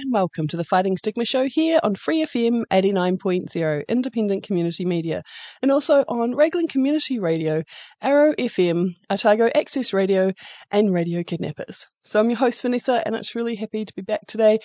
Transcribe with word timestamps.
and 0.00 0.12
welcome 0.12 0.46
to 0.46 0.56
the 0.56 0.62
Fighting 0.62 0.96
Stigma 0.96 1.24
Show 1.24 1.48
here 1.48 1.80
on 1.82 1.96
Free 1.96 2.22
FM 2.22 2.62
89.0, 2.70 3.82
independent 3.88 4.44
community 4.44 4.84
media, 4.84 5.24
and 5.60 5.72
also 5.72 6.04
on 6.06 6.36
Raglan 6.36 6.68
Community 6.68 7.18
Radio, 7.18 7.64
Arrow 8.00 8.32
FM, 8.34 8.90
Otago 9.10 9.50
Access 9.56 9.92
Radio, 9.92 10.32
and 10.70 10.94
Radio 10.94 11.24
Kidnappers. 11.24 11.88
So 12.02 12.20
I'm 12.20 12.30
your 12.30 12.38
host, 12.38 12.62
Vanessa, 12.62 13.02
and 13.06 13.16
it's 13.16 13.34
really 13.34 13.56
happy 13.56 13.84
to 13.84 13.92
be 13.92 14.02
back 14.02 14.24
today. 14.28 14.60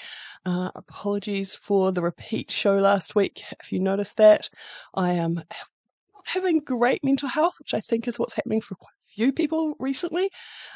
Uh, 0.45 0.69
apologies 0.75 1.55
for 1.55 1.91
the 1.91 2.03
repeat 2.03 2.51
show 2.51 2.75
last 2.75 3.15
week. 3.15 3.41
If 3.59 3.71
you 3.71 3.79
noticed 3.79 4.17
that, 4.17 4.51
I 4.93 5.13
am 5.13 5.41
having 6.25 6.59
great 6.59 7.03
mental 7.03 7.29
health, 7.29 7.55
which 7.57 7.73
I 7.73 7.79
think 7.79 8.07
is 8.07 8.19
what's 8.19 8.35
happening 8.35 8.61
for 8.61 8.75
quite 8.75 8.93
few 9.15 9.31
people 9.31 9.75
recently. 9.79 10.29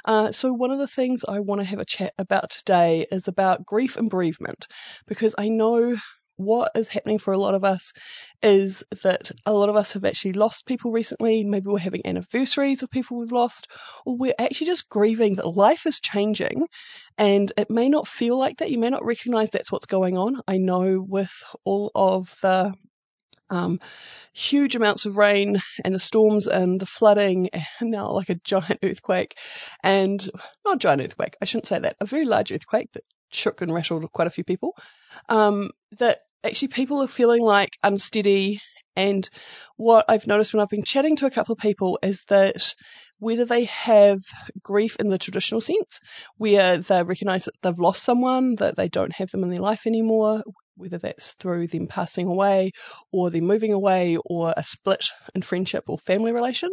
Uh, 0.05 0.31
so, 0.31 0.53
one 0.53 0.71
of 0.71 0.79
the 0.79 0.87
things 0.87 1.23
I 1.27 1.39
want 1.39 1.61
to 1.61 1.67
have 1.67 1.79
a 1.79 1.85
chat 1.85 2.13
about 2.17 2.49
today 2.49 3.05
is 3.11 3.27
about 3.27 3.65
grief 3.65 3.97
and 3.97 4.09
bereavement, 4.09 4.67
because 5.07 5.35
I 5.37 5.49
know 5.49 5.97
what 6.37 6.71
is 6.75 6.87
happening 6.87 7.17
for 7.17 7.33
a 7.33 7.37
lot 7.37 7.55
of 7.55 7.63
us 7.63 7.91
is 8.43 8.83
that 9.03 9.31
a 9.45 9.53
lot 9.53 9.69
of 9.69 9.75
us 9.75 9.93
have 9.93 10.05
actually 10.05 10.33
lost 10.33 10.67
people 10.67 10.91
recently. 10.91 11.43
Maybe 11.43 11.67
we're 11.67 11.79
having 11.79 12.05
anniversaries 12.05 12.83
of 12.83 12.91
people 12.91 13.17
we've 13.17 13.31
lost, 13.31 13.67
or 14.05 14.15
we're 14.15 14.35
actually 14.39 14.67
just 14.67 14.87
grieving 14.87 15.33
that 15.33 15.47
life 15.47 15.85
is 15.85 15.99
changing 15.99 16.67
and 17.17 17.51
it 17.57 17.69
may 17.69 17.89
not 17.89 18.07
feel 18.07 18.37
like 18.37 18.57
that. 18.57 18.71
You 18.71 18.77
may 18.77 18.89
not 18.89 19.03
recognize 19.03 19.49
that's 19.49 19.71
what's 19.71 19.87
going 19.87 20.17
on. 20.17 20.41
I 20.47 20.57
know 20.57 21.03
with 21.07 21.33
all 21.65 21.91
of 21.95 22.35
the 22.41 22.73
um, 23.49 23.79
huge 24.33 24.75
amounts 24.75 25.05
of 25.05 25.17
rain 25.17 25.61
and 25.83 25.95
the 25.95 25.99
storms 25.99 26.47
and 26.47 26.79
the 26.79 26.85
flooding 26.85 27.49
and 27.79 27.91
now 27.91 28.11
like 28.11 28.29
a 28.29 28.35
giant 28.35 28.79
earthquake. 28.83 29.37
And 29.83 30.29
not 30.65 30.79
giant 30.79 31.01
earthquake 31.01 31.35
i 31.41 31.45
shouldn't 31.45 31.67
say 31.67 31.79
that 31.79 31.95
a 31.99 32.05
very 32.05 32.25
large 32.25 32.51
earthquake 32.51 32.91
that 32.93 33.03
shook 33.29 33.61
and 33.61 33.73
rattled 33.73 34.11
quite 34.13 34.27
a 34.27 34.31
few 34.31 34.43
people. 34.43 34.75
Um, 35.29 35.71
that 35.99 36.19
actually 36.43 36.69
people 36.69 37.01
are 37.01 37.07
feeling 37.07 37.41
like 37.41 37.77
unsteady. 37.83 38.61
And 38.95 39.29
what 39.75 40.05
i've 40.09 40.25
noticed 40.25 40.53
when 40.53 40.61
i've 40.61 40.69
been 40.69 40.83
chatting 40.83 41.15
to 41.17 41.27
a 41.27 41.31
couple 41.31 41.53
of 41.53 41.59
people 41.59 41.99
is 42.01 42.25
that 42.29 42.73
whether 43.19 43.45
they 43.45 43.65
have 43.65 44.19
grief 44.63 44.95
in 44.99 45.09
the 45.09 45.19
traditional 45.19 45.61
sense 45.61 45.99
where 46.37 46.77
they 46.77 47.03
recognize 47.03 47.45
that 47.45 47.53
they've 47.61 47.79
lost 47.79 48.03
someone 48.03 48.55
that 48.55 48.75
they 48.75 48.87
don't 48.87 49.13
have 49.13 49.29
them 49.29 49.43
in 49.43 49.49
their 49.49 49.61
life 49.61 49.85
anymore 49.85 50.43
whether 50.77 50.97
that's 50.97 51.33
through 51.33 51.67
them 51.67 51.87
passing 51.87 52.27
away 52.27 52.71
or 53.11 53.29
them 53.29 53.45
moving 53.45 53.73
away 53.73 54.17
or 54.25 54.53
a 54.55 54.63
split 54.63 55.05
in 55.35 55.41
friendship 55.41 55.85
or 55.87 55.97
family 55.97 56.31
relation, 56.31 56.69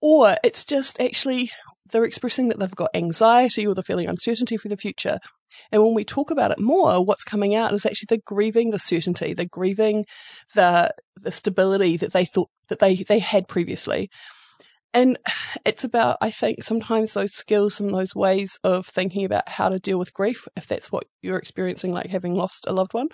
or 0.00 0.36
it's 0.44 0.64
just 0.64 1.00
actually 1.00 1.50
they're 1.92 2.04
expressing 2.04 2.48
that 2.48 2.58
they've 2.58 2.74
got 2.74 2.90
anxiety 2.94 3.66
or 3.66 3.74
they're 3.74 3.82
feeling 3.82 4.08
uncertainty 4.08 4.56
for 4.56 4.68
the 4.68 4.76
future. 4.76 5.18
And 5.72 5.82
when 5.82 5.94
we 5.94 6.04
talk 6.04 6.30
about 6.30 6.50
it 6.50 6.60
more, 6.60 7.04
what's 7.04 7.24
coming 7.24 7.54
out 7.54 7.72
is 7.72 7.86
actually 7.86 8.06
they're 8.08 8.18
grieving 8.26 8.70
the 8.70 8.78
certainty, 8.78 9.32
they're 9.34 9.46
grieving 9.46 10.04
the 10.54 10.92
the 11.22 11.30
stability 11.30 11.96
that 11.96 12.12
they 12.12 12.24
thought 12.24 12.50
that 12.68 12.78
they, 12.78 12.96
they 12.96 13.18
had 13.18 13.48
previously. 13.48 14.10
And 14.94 15.18
it's 15.64 15.84
about, 15.84 16.16
I 16.20 16.30
think, 16.30 16.62
sometimes 16.62 17.14
those 17.14 17.34
skills, 17.34 17.80
of 17.80 17.90
those 17.90 18.14
ways 18.14 18.58
of 18.64 18.86
thinking 18.86 19.24
about 19.24 19.48
how 19.48 19.68
to 19.68 19.78
deal 19.78 19.98
with 19.98 20.14
grief, 20.14 20.46
if 20.56 20.66
that's 20.66 20.90
what 20.90 21.04
you're 21.22 21.38
experiencing, 21.38 21.92
like 21.92 22.06
having 22.06 22.34
lost 22.34 22.64
a 22.66 22.72
loved 22.72 22.94
one, 22.94 23.08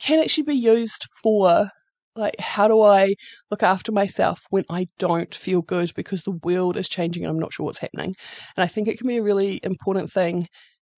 can 0.00 0.20
actually 0.20 0.44
be 0.44 0.54
used 0.54 1.06
for 1.22 1.68
like 2.16 2.38
how 2.38 2.68
do 2.68 2.80
I 2.80 3.14
look 3.50 3.62
after 3.62 3.90
myself 3.90 4.40
when 4.50 4.64
I 4.70 4.86
don't 4.98 5.34
feel 5.34 5.62
good 5.62 5.92
because 5.96 6.22
the 6.22 6.38
world 6.44 6.76
is 6.76 6.88
changing 6.88 7.24
and 7.24 7.30
I'm 7.30 7.38
not 7.38 7.52
sure 7.52 7.66
what's 7.66 7.78
happening. 7.78 8.14
And 8.56 8.64
I 8.64 8.66
think 8.66 8.86
it 8.86 8.98
can 8.98 9.08
be 9.08 9.16
a 9.16 9.22
really 9.22 9.60
important 9.62 10.12
thing 10.12 10.46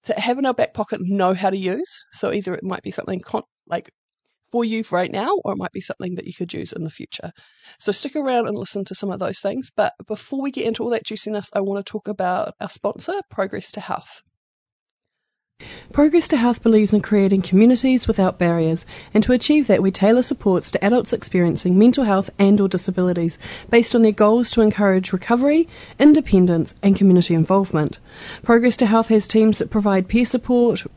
to 0.03 0.19
have 0.19 0.37
in 0.37 0.45
our 0.45 0.53
back 0.53 0.73
pocket 0.73 1.01
know 1.03 1.33
how 1.33 1.49
to 1.49 1.57
use. 1.57 2.03
So 2.11 2.31
either 2.31 2.53
it 2.53 2.63
might 2.63 2.83
be 2.83 2.91
something 2.91 3.21
con- 3.21 3.43
like 3.67 3.89
for 4.51 4.63
you 4.63 4.83
right 4.91 5.11
now, 5.11 5.37
or 5.43 5.53
it 5.53 5.57
might 5.57 5.71
be 5.71 5.81
something 5.81 6.15
that 6.15 6.25
you 6.25 6.33
could 6.33 6.53
use 6.53 6.71
in 6.71 6.83
the 6.83 6.89
future. 6.89 7.31
So 7.79 7.91
stick 7.91 8.15
around 8.15 8.47
and 8.47 8.57
listen 8.57 8.85
to 8.85 8.95
some 8.95 9.11
of 9.11 9.19
those 9.19 9.39
things. 9.39 9.71
But 9.75 9.93
before 10.07 10.41
we 10.41 10.51
get 10.51 10.65
into 10.65 10.83
all 10.83 10.89
that 10.89 11.05
juiciness, 11.05 11.49
I 11.53 11.61
want 11.61 11.85
to 11.85 11.91
talk 11.91 12.07
about 12.07 12.53
our 12.59 12.69
sponsor, 12.69 13.21
Progress 13.29 13.71
to 13.71 13.79
Health. 13.79 14.21
Progress 15.93 16.27
to 16.27 16.35
Health 16.35 16.61
believes 16.61 16.91
in 16.91 16.99
creating 16.99 17.41
communities 17.41 18.09
without 18.09 18.37
barriers, 18.37 18.85
and 19.13 19.23
to 19.23 19.31
achieve 19.31 19.67
that, 19.67 19.81
we 19.81 19.89
tailor 19.89 20.21
supports 20.21 20.69
to 20.71 20.83
adults 20.83 21.13
experiencing 21.13 21.79
mental 21.79 22.03
health 22.03 22.29
and/or 22.37 22.67
disabilities 22.67 23.39
based 23.69 23.95
on 23.95 24.01
their 24.01 24.11
goals 24.11 24.51
to 24.51 24.59
encourage 24.59 25.13
recovery, 25.13 25.65
independence, 25.97 26.75
and 26.83 26.97
community 26.97 27.33
involvement. 27.33 27.99
Progress 28.43 28.75
to 28.75 28.85
Health 28.85 29.07
has 29.07 29.29
teams 29.29 29.59
that 29.59 29.69
provide 29.69 30.09
peer 30.09 30.25
support, 30.25 30.83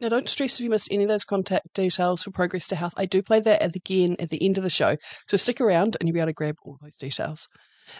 Now, 0.00 0.08
don't 0.08 0.28
stress 0.28 0.58
if 0.58 0.64
you 0.64 0.70
missed 0.70 0.88
any 0.90 1.04
of 1.04 1.08
those 1.08 1.24
contact 1.24 1.72
details 1.72 2.22
for 2.22 2.30
Progress 2.30 2.66
to 2.68 2.76
Health. 2.76 2.94
I 2.96 3.06
do 3.06 3.22
play 3.22 3.40
that 3.40 3.62
at 3.62 3.76
again 3.76 4.16
at 4.18 4.28
the 4.28 4.44
end 4.44 4.58
of 4.58 4.64
the 4.64 4.70
show, 4.70 4.96
so 5.28 5.36
stick 5.36 5.60
around 5.60 5.96
and 5.98 6.08
you'll 6.08 6.14
be 6.14 6.20
able 6.20 6.30
to 6.30 6.34
grab 6.34 6.56
all 6.64 6.78
those 6.82 6.96
details. 6.96 7.46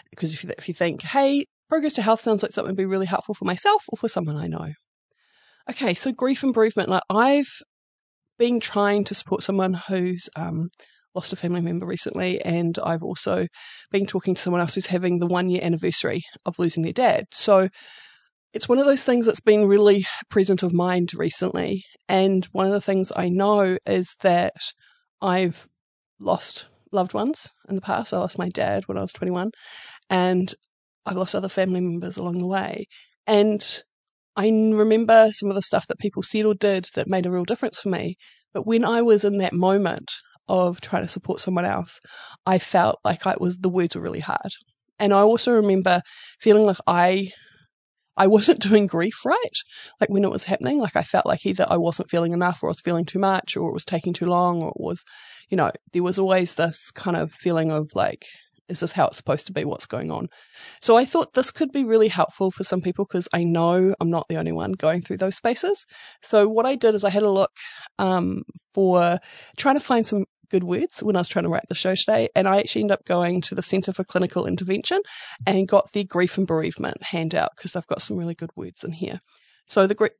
Because 0.09 0.33
if 0.33 0.43
you, 0.43 0.51
if 0.57 0.67
you 0.67 0.73
think, 0.73 1.03
hey, 1.03 1.45
Progress 1.69 1.93
to 1.93 2.01
Health 2.01 2.21
sounds 2.21 2.43
like 2.43 2.51
something 2.51 2.71
would 2.71 2.77
be 2.77 2.85
really 2.85 3.05
helpful 3.05 3.33
for 3.33 3.45
myself 3.45 3.83
or 3.89 3.97
for 3.97 4.09
someone 4.09 4.37
I 4.37 4.47
know. 4.47 4.73
Okay, 5.69 5.93
so 5.93 6.11
grief 6.11 6.43
and 6.43 6.53
bereavement. 6.53 6.89
Like 6.89 7.03
I've 7.09 7.49
been 8.37 8.59
trying 8.59 9.03
to 9.05 9.15
support 9.15 9.41
someone 9.41 9.73
who's 9.73 10.29
um, 10.35 10.69
lost 11.15 11.33
a 11.33 11.35
family 11.35 11.61
member 11.61 11.85
recently, 11.85 12.41
and 12.41 12.77
I've 12.83 13.03
also 13.03 13.47
been 13.91 14.05
talking 14.05 14.35
to 14.35 14.41
someone 14.41 14.61
else 14.61 14.75
who's 14.75 14.87
having 14.87 15.19
the 15.19 15.27
one 15.27 15.49
year 15.49 15.61
anniversary 15.63 16.23
of 16.45 16.59
losing 16.59 16.83
their 16.83 16.93
dad. 16.93 17.25
So 17.31 17.69
it's 18.55 18.69
one 18.69 18.79
of 18.79 18.85
those 18.85 19.03
things 19.03 19.25
that's 19.25 19.41
been 19.41 19.67
really 19.67 20.07
present 20.29 20.63
of 20.63 20.73
mind 20.73 21.13
recently. 21.13 21.83
And 22.07 22.45
one 22.53 22.65
of 22.65 22.71
the 22.71 22.79
things 22.79 23.11
I 23.13 23.27
know 23.27 23.77
is 23.85 24.15
that 24.21 24.53
I've 25.21 25.67
lost 26.21 26.69
loved 26.93 27.13
ones 27.13 27.49
in 27.67 27.75
the 27.75 27.81
past. 27.81 28.13
I 28.13 28.17
lost 28.17 28.39
my 28.39 28.47
dad 28.47 28.83
when 28.87 28.97
I 28.97 29.01
was 29.01 29.11
21, 29.11 29.51
and 30.09 30.55
I've 31.05 31.17
lost 31.17 31.35
other 31.35 31.49
family 31.49 31.81
members 31.81 32.15
along 32.15 32.37
the 32.37 32.47
way. 32.47 32.85
And 33.27 33.61
I 34.37 34.47
remember 34.47 35.31
some 35.33 35.49
of 35.49 35.55
the 35.55 35.61
stuff 35.61 35.87
that 35.87 35.99
people 35.99 36.23
said 36.23 36.45
or 36.45 36.55
did 36.55 36.87
that 36.95 37.09
made 37.09 37.25
a 37.25 37.31
real 37.31 37.43
difference 37.43 37.81
for 37.81 37.89
me. 37.89 38.15
But 38.53 38.65
when 38.65 38.85
I 38.85 39.01
was 39.01 39.25
in 39.25 39.37
that 39.39 39.51
moment 39.51 40.09
of 40.47 40.79
trying 40.79 41.03
to 41.03 41.09
support 41.09 41.41
someone 41.41 41.65
else, 41.65 41.99
I 42.45 42.59
felt 42.59 42.99
like 43.03 43.27
I 43.27 43.35
was 43.37 43.57
the 43.57 43.67
words 43.67 43.97
were 43.97 44.01
really 44.01 44.21
hard. 44.21 44.53
And 44.97 45.11
I 45.11 45.23
also 45.23 45.51
remember 45.51 46.01
feeling 46.39 46.65
like 46.65 46.77
I 46.87 47.31
I 48.17 48.27
wasn't 48.27 48.59
doing 48.67 48.87
grief 48.87 49.25
right. 49.25 49.57
Like 49.99 50.09
when 50.09 50.23
it 50.23 50.31
was 50.31 50.45
happening, 50.45 50.79
like 50.79 50.95
I 50.95 51.03
felt 51.03 51.25
like 51.25 51.45
either 51.45 51.65
I 51.69 51.77
wasn't 51.77 52.09
feeling 52.09 52.33
enough 52.33 52.63
or 52.63 52.67
I 52.67 52.71
was 52.71 52.81
feeling 52.81 53.05
too 53.05 53.19
much 53.19 53.57
or 53.57 53.69
it 53.69 53.73
was 53.73 53.85
taking 53.85 54.13
too 54.13 54.25
long 54.25 54.61
or 54.61 54.69
it 54.69 54.79
was, 54.79 55.03
you 55.49 55.57
know, 55.57 55.71
there 55.93 56.03
was 56.03 56.19
always 56.19 56.55
this 56.55 56.91
kind 56.91 57.17
of 57.17 57.31
feeling 57.31 57.71
of 57.71 57.89
like, 57.95 58.25
is 58.67 58.79
this 58.79 58.93
how 58.93 59.07
it's 59.07 59.17
supposed 59.17 59.45
to 59.45 59.53
be? 59.53 59.63
What's 59.63 59.85
going 59.85 60.11
on? 60.11 60.27
So 60.81 60.97
I 60.97 61.05
thought 61.05 61.33
this 61.33 61.51
could 61.51 61.71
be 61.71 61.83
really 61.83 62.07
helpful 62.07 62.49
for 62.49 62.63
some 62.63 62.81
people 62.81 63.05
because 63.05 63.27
I 63.31 63.43
know 63.43 63.93
I'm 63.99 64.09
not 64.09 64.27
the 64.27 64.37
only 64.37 64.51
one 64.51 64.71
going 64.71 65.01
through 65.01 65.17
those 65.17 65.35
spaces. 65.35 65.85
So 66.23 66.47
what 66.47 66.65
I 66.65 66.75
did 66.75 66.95
is 66.95 67.03
I 67.03 67.11
had 67.11 67.23
a 67.23 67.29
look 67.29 67.51
um, 67.99 68.41
for 68.73 69.19
trying 69.55 69.75
to 69.75 69.83
find 69.83 70.05
some 70.05 70.25
good 70.49 70.63
words 70.63 71.03
when 71.03 71.15
I 71.15 71.19
was 71.19 71.27
trying 71.27 71.43
to 71.43 71.49
write 71.49 71.67
the 71.69 71.75
show 71.75 71.93
today. 71.95 72.29
And 72.35 72.47
I 72.47 72.59
actually 72.59 72.83
ended 72.83 72.95
up 72.95 73.05
going 73.05 73.41
to 73.41 73.55
the 73.55 73.63
Centre 73.63 73.93
for 73.93 74.03
Clinical 74.03 74.45
Intervention 74.45 75.01
and 75.45 75.67
got 75.67 75.91
the 75.91 76.03
grief 76.03 76.37
and 76.37 76.47
bereavement 76.47 77.03
handout 77.03 77.51
because 77.55 77.73
they've 77.73 77.87
got 77.87 78.01
some 78.01 78.17
really 78.17 78.35
good 78.35 78.51
words 78.55 78.83
in 78.83 78.93
here. 78.93 79.21
So 79.67 79.87
the 79.87 80.11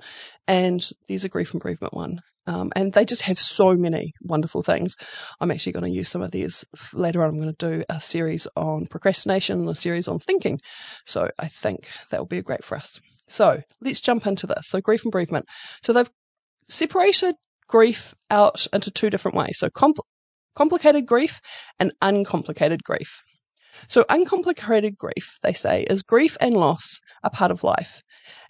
and 0.48 0.90
there's 1.08 1.26
a 1.26 1.30
grief 1.30 1.54
and 1.54 1.62
bereavement 1.62 1.94
one. 1.94 2.22
Um, 2.48 2.72
and 2.76 2.94
they 2.94 3.06
just 3.06 3.22
have 3.24 3.38
so 3.38 3.76
many 3.76 4.14
wonderful 4.24 4.64
things. 4.64 4.96
I'm 5.40 5.52
actually 5.52 5.74
going 5.74 5.92
to 5.92 5.96
use 5.96 6.10
some 6.10 6.24
of 6.24 6.32
these 6.32 6.66
later 6.94 7.24
on. 7.24 7.30
I'm 7.30 7.38
going 7.38 7.54
to 7.54 7.70
do 7.78 7.84
a 7.90 8.02
series 8.02 8.48
on 8.56 8.88
procrastination 8.88 9.60
and 9.60 9.70
a 9.70 9.76
series 9.76 10.08
on 10.08 10.18
thinking. 10.18 10.60
So 11.06 11.30
I 11.38 11.48
think 11.48 11.88
that 12.10 12.20
will 12.20 12.26
be 12.26 12.42
great 12.42 12.64
for 12.64 12.76
us. 12.76 13.00
So 13.28 13.62
let's 13.82 14.02
jump 14.02 14.26
into 14.26 14.48
this. 14.48 14.68
So 14.68 14.82
grief 14.82 15.04
and 15.04 15.12
bereavement. 15.12 15.46
So 15.84 15.94
they've 15.94 16.10
separated 16.68 17.36
grief 17.68 18.16
out 18.32 18.66
into 18.74 18.90
two 18.90 19.12
different 19.12 19.38
ways. 19.38 19.60
So 19.60 19.70
compl- 19.70 20.08
complicated 20.56 21.06
grief 21.06 21.40
and 21.80 21.94
uncomplicated 22.02 22.84
grief. 22.84 23.22
So 23.88 24.06
uncomplicated 24.10 24.98
grief, 24.98 25.38
they 25.44 25.54
say, 25.54 25.84
is 25.84 26.02
grief 26.02 26.36
and 26.42 26.56
loss 26.56 27.00
a 27.24 27.30
part 27.30 27.52
of 27.52 27.64
life 27.64 28.02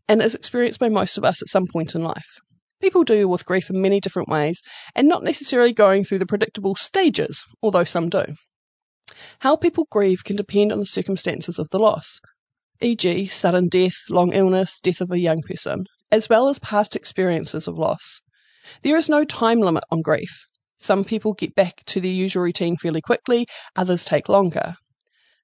and 0.09 0.21
is 0.21 0.35
experienced 0.35 0.79
by 0.79 0.89
most 0.89 1.17
of 1.17 1.23
us 1.23 1.41
at 1.41 1.47
some 1.47 1.67
point 1.71 1.93
in 1.95 2.03
life. 2.03 2.39
People 2.81 3.03
deal 3.03 3.29
with 3.29 3.45
grief 3.45 3.69
in 3.69 3.81
many 3.81 3.99
different 3.99 4.27
ways 4.27 4.61
and 4.95 5.07
not 5.07 5.23
necessarily 5.23 5.71
going 5.71 6.03
through 6.03 6.17
the 6.17 6.25
predictable 6.25 6.75
stages, 6.75 7.45
although 7.61 7.83
some 7.83 8.09
do. 8.09 8.23
How 9.39 9.55
people 9.55 9.87
grieve 9.91 10.23
can 10.23 10.35
depend 10.35 10.71
on 10.71 10.79
the 10.79 10.85
circumstances 10.85 11.59
of 11.59 11.69
the 11.69 11.79
loss, 11.79 12.19
e.g., 12.81 13.25
sudden 13.27 13.67
death, 13.67 13.95
long 14.09 14.33
illness, 14.33 14.79
death 14.79 15.01
of 15.01 15.11
a 15.11 15.19
young 15.19 15.41
person, 15.41 15.85
as 16.11 16.27
well 16.27 16.49
as 16.49 16.57
past 16.59 16.95
experiences 16.95 17.67
of 17.67 17.77
loss. 17.77 18.21
There 18.81 18.97
is 18.97 19.09
no 19.09 19.25
time 19.25 19.59
limit 19.59 19.83
on 19.91 20.01
grief. 20.01 20.43
Some 20.77 21.03
people 21.03 21.33
get 21.33 21.55
back 21.55 21.83
to 21.87 21.99
their 21.99 22.11
usual 22.11 22.43
routine 22.43 22.77
fairly 22.77 23.01
quickly, 23.01 23.45
others 23.75 24.05
take 24.05 24.29
longer. 24.29 24.75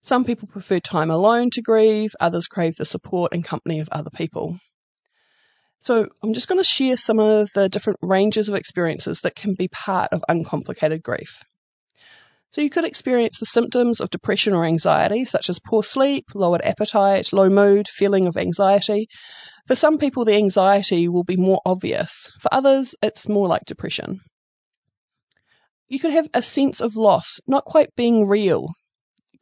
Some 0.06 0.24
people 0.24 0.48
prefer 0.48 0.80
time 0.80 1.10
alone 1.10 1.50
to 1.54 1.63
grieve, 1.63 2.12
others 2.19 2.46
crave 2.46 2.75
the 2.75 2.86
support 2.86 3.34
and 3.34 3.44
company 3.44 3.80
of 3.80 3.90
other 3.92 4.12
people. 4.12 4.60
So, 5.80 6.10
I'm 6.22 6.31
just 6.31 6.48
going 6.48 6.60
to 6.60 6.63
share 6.63 6.96
some 6.96 7.18
of 7.18 7.50
the 7.56 7.69
different 7.69 7.98
ranges 8.04 8.48
of 8.48 8.54
experiences 8.54 9.22
that 9.22 9.34
can 9.34 9.56
be 9.56 9.68
part 9.68 10.13
of 10.13 10.24
uncomplicated 10.30 11.02
grief. 11.02 11.42
So, 12.52 12.62
you 12.62 12.69
could 12.69 12.86
experience 12.86 13.40
the 13.40 13.48
symptoms 13.48 14.00
of 14.00 14.12
depression 14.12 14.54
or 14.54 14.63
anxiety, 14.63 15.25
such 15.25 15.50
as 15.50 15.57
poor 15.57 15.81
sleep, 15.81 16.25
lowered 16.36 16.62
appetite, 16.63 17.34
low 17.34 17.50
mood, 17.50 17.88
feeling 17.88 18.28
of 18.28 18.38
anxiety. 18.38 19.07
For 19.66 19.74
some 19.74 19.98
people, 19.98 20.24
the 20.24 20.36
anxiety 20.36 21.07
will 21.07 21.24
be 21.24 21.36
more 21.36 21.62
obvious. 21.66 22.31
For 22.40 22.54
others, 22.54 22.94
it's 23.02 23.28
more 23.28 23.48
like 23.48 23.66
depression. 23.66 24.19
You 25.88 25.98
could 25.98 26.12
have 26.12 26.28
a 26.31 26.44
sense 26.44 26.80
of 26.80 26.96
loss, 26.96 27.40
not 27.48 27.66
quite 27.66 27.96
being 27.96 28.28
real, 28.28 28.69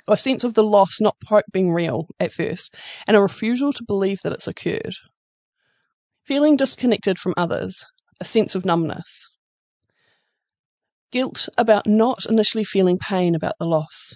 a 0.08 0.18
sense 0.18 0.44
of 0.44 0.54
the 0.54 0.64
loss 0.64 1.00
not 1.00 1.16
quite 1.28 1.46
being 1.52 1.72
real 1.72 2.08
at 2.20 2.32
first, 2.32 2.76
and 3.08 3.16
a 3.16 3.22
refusal 3.22 3.72
to 3.74 3.84
believe 3.88 4.20
that 4.24 4.34
it's 4.34 4.48
occurred. 4.48 4.96
Feeling 6.26 6.56
disconnected 6.56 7.20
from 7.20 7.34
others, 7.38 7.86
a 8.20 8.26
sense 8.26 8.56
of 8.56 8.66
numbness. 8.66 9.30
Guilt 11.12 11.48
about 11.58 11.86
not 11.88 12.26
initially 12.26 12.64
feeling 12.64 12.98
pain 12.98 13.36
about 13.36 13.56
the 13.60 13.68
loss. 13.68 14.16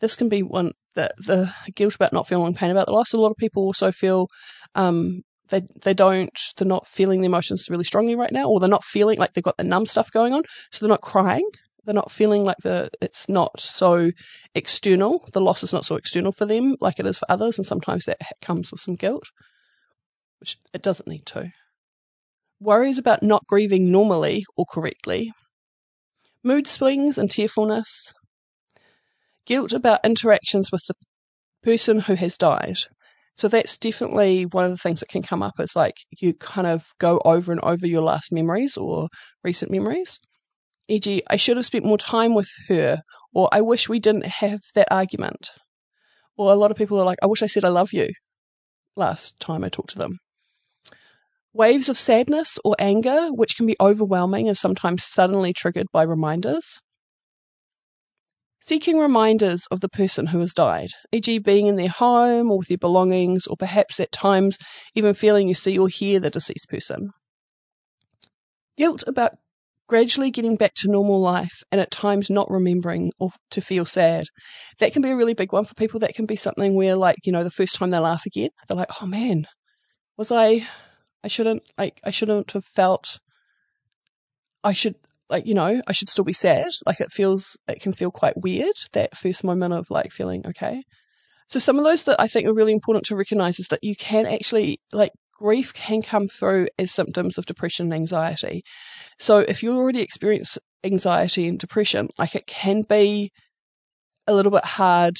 This 0.00 0.16
can 0.16 0.28
be 0.28 0.42
one 0.42 0.72
that 0.94 1.12
the 1.18 1.52
guilt 1.74 1.94
about 1.94 2.12
not 2.12 2.26
feeling 2.26 2.54
pain 2.54 2.70
about 2.70 2.86
the 2.86 2.92
loss. 2.92 3.12
A 3.12 3.18
lot 3.18 3.30
of 3.30 3.36
people 3.36 3.64
also 3.64 3.92
feel 3.92 4.28
um, 4.74 5.22
they 5.48 5.62
they 5.82 5.94
don't 5.94 6.30
they're 6.56 6.66
not 6.66 6.86
feeling 6.86 7.20
the 7.20 7.26
emotions 7.26 7.68
really 7.70 7.84
strongly 7.84 8.14
right 8.14 8.32
now, 8.32 8.48
or 8.48 8.60
they're 8.60 8.68
not 8.68 8.84
feeling 8.84 9.18
like 9.18 9.32
they've 9.32 9.44
got 9.44 9.56
the 9.56 9.64
numb 9.64 9.86
stuff 9.86 10.10
going 10.12 10.32
on, 10.32 10.42
so 10.72 10.84
they're 10.84 10.92
not 10.92 11.00
crying 11.00 11.48
they're 11.84 11.94
not 11.94 12.10
feeling 12.10 12.44
like 12.44 12.58
the 12.62 12.90
it's 13.00 13.28
not 13.28 13.58
so 13.58 14.10
external. 14.54 15.26
The 15.32 15.40
loss 15.40 15.62
is 15.62 15.72
not 15.72 15.84
so 15.84 15.96
external 15.96 16.32
for 16.32 16.46
them 16.46 16.76
like 16.80 16.98
it 16.98 17.06
is 17.06 17.18
for 17.18 17.30
others, 17.30 17.58
and 17.58 17.66
sometimes 17.66 18.04
that 18.04 18.18
comes 18.42 18.70
with 18.70 18.80
some 18.80 18.96
guilt, 18.96 19.24
which 20.40 20.56
it 20.72 20.82
doesn't 20.82 21.08
need 21.08 21.26
to. 21.26 21.50
Worries 22.60 22.98
about 22.98 23.22
not 23.22 23.46
grieving 23.46 23.90
normally 23.90 24.44
or 24.56 24.66
correctly, 24.70 25.32
mood 26.44 26.66
swings 26.66 27.16
and 27.16 27.30
tearfulness, 27.30 28.12
guilt 29.46 29.72
about 29.72 30.04
interactions 30.04 30.70
with 30.70 30.82
the 30.86 30.94
person 31.62 32.00
who 32.00 32.14
has 32.14 32.36
died. 32.36 32.78
So 33.36 33.48
that's 33.48 33.78
definitely 33.78 34.44
one 34.44 34.64
of 34.64 34.70
the 34.70 34.76
things 34.76 35.00
that 35.00 35.08
can 35.08 35.22
come 35.22 35.42
up. 35.42 35.54
Is 35.58 35.74
like 35.74 35.94
you 36.20 36.34
kind 36.34 36.66
of 36.66 36.84
go 36.98 37.22
over 37.24 37.52
and 37.52 37.60
over 37.62 37.86
your 37.86 38.02
last 38.02 38.32
memories 38.32 38.76
or 38.76 39.08
recent 39.42 39.70
memories 39.70 40.18
e.g., 40.90 41.22
I 41.28 41.36
should 41.36 41.56
have 41.56 41.66
spent 41.66 41.84
more 41.84 41.98
time 41.98 42.34
with 42.34 42.50
her, 42.68 43.02
or 43.32 43.48
I 43.52 43.60
wish 43.60 43.88
we 43.88 44.00
didn't 44.00 44.26
have 44.26 44.60
that 44.74 44.88
argument. 44.90 45.50
Or 46.36 46.52
a 46.52 46.56
lot 46.56 46.70
of 46.70 46.76
people 46.76 46.98
are 46.98 47.04
like, 47.04 47.18
I 47.22 47.26
wish 47.26 47.42
I 47.42 47.46
said 47.46 47.64
I 47.64 47.68
love 47.68 47.92
you 47.92 48.08
last 48.96 49.38
time 49.40 49.64
I 49.64 49.68
talked 49.68 49.90
to 49.90 49.98
them. 49.98 50.18
Waves 51.52 51.88
of 51.88 51.98
sadness 51.98 52.58
or 52.64 52.76
anger, 52.78 53.28
which 53.30 53.56
can 53.56 53.66
be 53.66 53.76
overwhelming 53.80 54.46
and 54.46 54.56
sometimes 54.56 55.04
suddenly 55.04 55.52
triggered 55.52 55.86
by 55.92 56.02
reminders. 56.02 56.78
Seeking 58.60 58.98
reminders 58.98 59.66
of 59.70 59.80
the 59.80 59.88
person 59.88 60.26
who 60.26 60.40
has 60.40 60.52
died, 60.52 60.90
e.g., 61.12 61.38
being 61.38 61.66
in 61.66 61.76
their 61.76 61.88
home 61.88 62.50
or 62.50 62.58
with 62.58 62.68
their 62.68 62.78
belongings, 62.78 63.46
or 63.46 63.56
perhaps 63.56 63.98
at 63.98 64.12
times 64.12 64.58
even 64.94 65.14
feeling 65.14 65.48
you 65.48 65.54
see 65.54 65.78
or 65.78 65.88
hear 65.88 66.20
the 66.20 66.30
deceased 66.30 66.68
person. 66.68 67.10
Guilt 68.76 69.02
about 69.06 69.32
gradually 69.90 70.30
getting 70.30 70.54
back 70.54 70.72
to 70.76 70.88
normal 70.88 71.20
life 71.20 71.64
and 71.72 71.80
at 71.80 71.90
times 71.90 72.30
not 72.30 72.48
remembering 72.48 73.10
or 73.18 73.30
to 73.50 73.60
feel 73.60 73.84
sad. 73.84 74.24
That 74.78 74.92
can 74.92 75.02
be 75.02 75.10
a 75.10 75.16
really 75.16 75.34
big 75.34 75.52
one 75.52 75.64
for 75.64 75.74
people. 75.74 75.98
That 75.98 76.14
can 76.14 76.26
be 76.26 76.36
something 76.36 76.74
where, 76.74 76.94
like, 76.94 77.16
you 77.24 77.32
know, 77.32 77.42
the 77.42 77.50
first 77.50 77.74
time 77.74 77.90
they 77.90 77.98
laugh 77.98 78.24
again, 78.24 78.50
they're 78.68 78.76
like, 78.76 79.02
oh 79.02 79.06
man, 79.06 79.48
was 80.16 80.30
I, 80.30 80.64
I 81.24 81.28
shouldn't, 81.28 81.64
like, 81.76 82.00
I 82.04 82.10
shouldn't 82.10 82.52
have 82.52 82.64
felt, 82.64 83.18
I 84.62 84.72
should, 84.72 84.94
like, 85.28 85.44
you 85.44 85.54
know, 85.54 85.82
I 85.88 85.92
should 85.92 86.08
still 86.08 86.24
be 86.24 86.32
sad. 86.32 86.68
Like, 86.86 87.00
it 87.00 87.10
feels, 87.10 87.58
it 87.66 87.82
can 87.82 87.92
feel 87.92 88.12
quite 88.12 88.40
weird, 88.40 88.76
that 88.92 89.16
first 89.16 89.42
moment 89.42 89.74
of 89.74 89.90
like 89.90 90.12
feeling 90.12 90.46
okay. 90.46 90.84
So, 91.48 91.58
some 91.58 91.78
of 91.78 91.84
those 91.84 92.04
that 92.04 92.20
I 92.20 92.28
think 92.28 92.46
are 92.46 92.54
really 92.54 92.72
important 92.72 93.06
to 93.06 93.16
recognize 93.16 93.58
is 93.58 93.66
that 93.70 93.82
you 93.82 93.96
can 93.96 94.24
actually, 94.26 94.78
like, 94.92 95.10
grief 95.40 95.72
can 95.72 96.02
come 96.02 96.28
through 96.28 96.68
as 96.78 96.92
symptoms 96.92 97.38
of 97.38 97.46
depression 97.46 97.86
and 97.86 97.94
anxiety. 97.94 98.62
So 99.18 99.38
if 99.38 99.62
you 99.62 99.72
already 99.72 100.02
experience 100.02 100.58
anxiety 100.84 101.48
and 101.48 101.58
depression, 101.58 102.08
like 102.18 102.34
it 102.34 102.46
can 102.46 102.82
be 102.82 103.32
a 104.26 104.34
little 104.34 104.52
bit 104.52 104.64
hard 104.64 105.16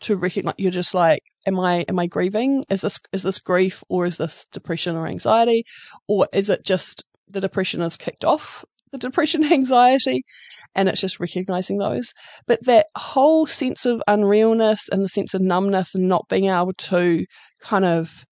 to 0.00 0.16
recognize 0.16 0.54
you're 0.58 0.70
just 0.70 0.94
like 0.94 1.22
am 1.46 1.58
i 1.60 1.84
am 1.88 1.98
i 1.98 2.06
grieving? 2.06 2.64
Is 2.70 2.80
this 2.80 2.98
is 3.12 3.22
this 3.22 3.38
grief 3.38 3.82
or 3.88 4.06
is 4.06 4.16
this 4.16 4.46
depression 4.52 4.96
or 4.96 5.06
anxiety? 5.06 5.64
Or 6.08 6.28
is 6.32 6.50
it 6.50 6.64
just 6.64 7.04
the 7.28 7.40
depression 7.40 7.80
has 7.80 7.96
kicked 7.96 8.24
off 8.24 8.64
the 8.92 8.98
depression 8.98 9.44
anxiety? 9.44 10.22
And 10.74 10.88
it's 10.88 11.00
just 11.00 11.20
recognizing 11.20 11.78
those. 11.78 12.12
But 12.46 12.64
that 12.64 12.86
whole 12.96 13.46
sense 13.46 13.86
of 13.86 14.02
unrealness 14.08 14.88
and 14.90 15.04
the 15.04 15.08
sense 15.08 15.32
of 15.34 15.40
numbness 15.40 15.94
and 15.94 16.08
not 16.08 16.28
being 16.28 16.46
able 16.46 16.72
to 16.72 17.24
kind 17.60 17.84
of 17.84 18.24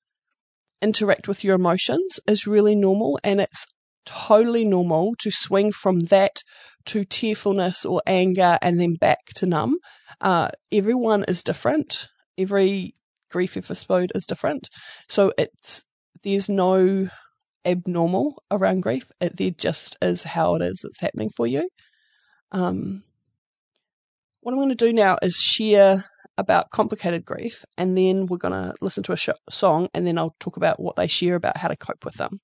interact 0.82 1.28
with 1.28 1.44
your 1.44 1.54
emotions 1.54 2.18
is 2.26 2.46
really 2.46 2.74
normal 2.74 3.18
and 3.22 3.40
it's 3.40 3.66
totally 4.04 4.64
normal 4.64 5.14
to 5.20 5.30
swing 5.30 5.72
from 5.72 6.00
that 6.00 6.42
to 6.86 7.04
tearfulness 7.04 7.84
or 7.84 8.02
anger 8.06 8.58
and 8.60 8.80
then 8.80 8.94
back 8.94 9.18
to 9.36 9.46
numb. 9.46 9.76
Uh, 10.20 10.48
everyone 10.72 11.24
is 11.28 11.42
different. 11.42 12.08
Every 12.36 12.94
grief 13.30 13.56
episode 13.56 14.12
is 14.14 14.26
different. 14.26 14.68
So 15.08 15.32
it's 15.38 15.84
there's 16.22 16.48
no 16.48 17.08
abnormal 17.64 18.42
around 18.50 18.80
grief. 18.80 19.10
It 19.20 19.36
there 19.36 19.50
just 19.50 19.96
is 20.02 20.24
how 20.24 20.56
it 20.56 20.62
is. 20.62 20.84
It's 20.84 21.00
happening 21.00 21.30
for 21.36 21.46
you. 21.46 21.68
Um, 22.50 23.04
what 24.40 24.52
I'm 24.52 24.58
going 24.58 24.68
to 24.70 24.74
do 24.74 24.92
now 24.92 25.18
is 25.22 25.36
share 25.36 26.04
about 26.42 26.70
complicated 26.70 27.24
grief, 27.24 27.64
and 27.78 27.96
then 27.96 28.26
we're 28.26 28.36
going 28.36 28.52
to 28.52 28.74
listen 28.80 29.02
to 29.04 29.12
a 29.12 29.16
sh- 29.16 29.30
song, 29.48 29.88
and 29.94 30.06
then 30.06 30.18
I'll 30.18 30.36
talk 30.38 30.56
about 30.56 30.78
what 30.80 30.96
they 30.96 31.06
share 31.06 31.36
about 31.36 31.56
how 31.56 31.68
to 31.68 31.76
cope 31.76 32.04
with 32.04 32.14
them. 32.14 32.40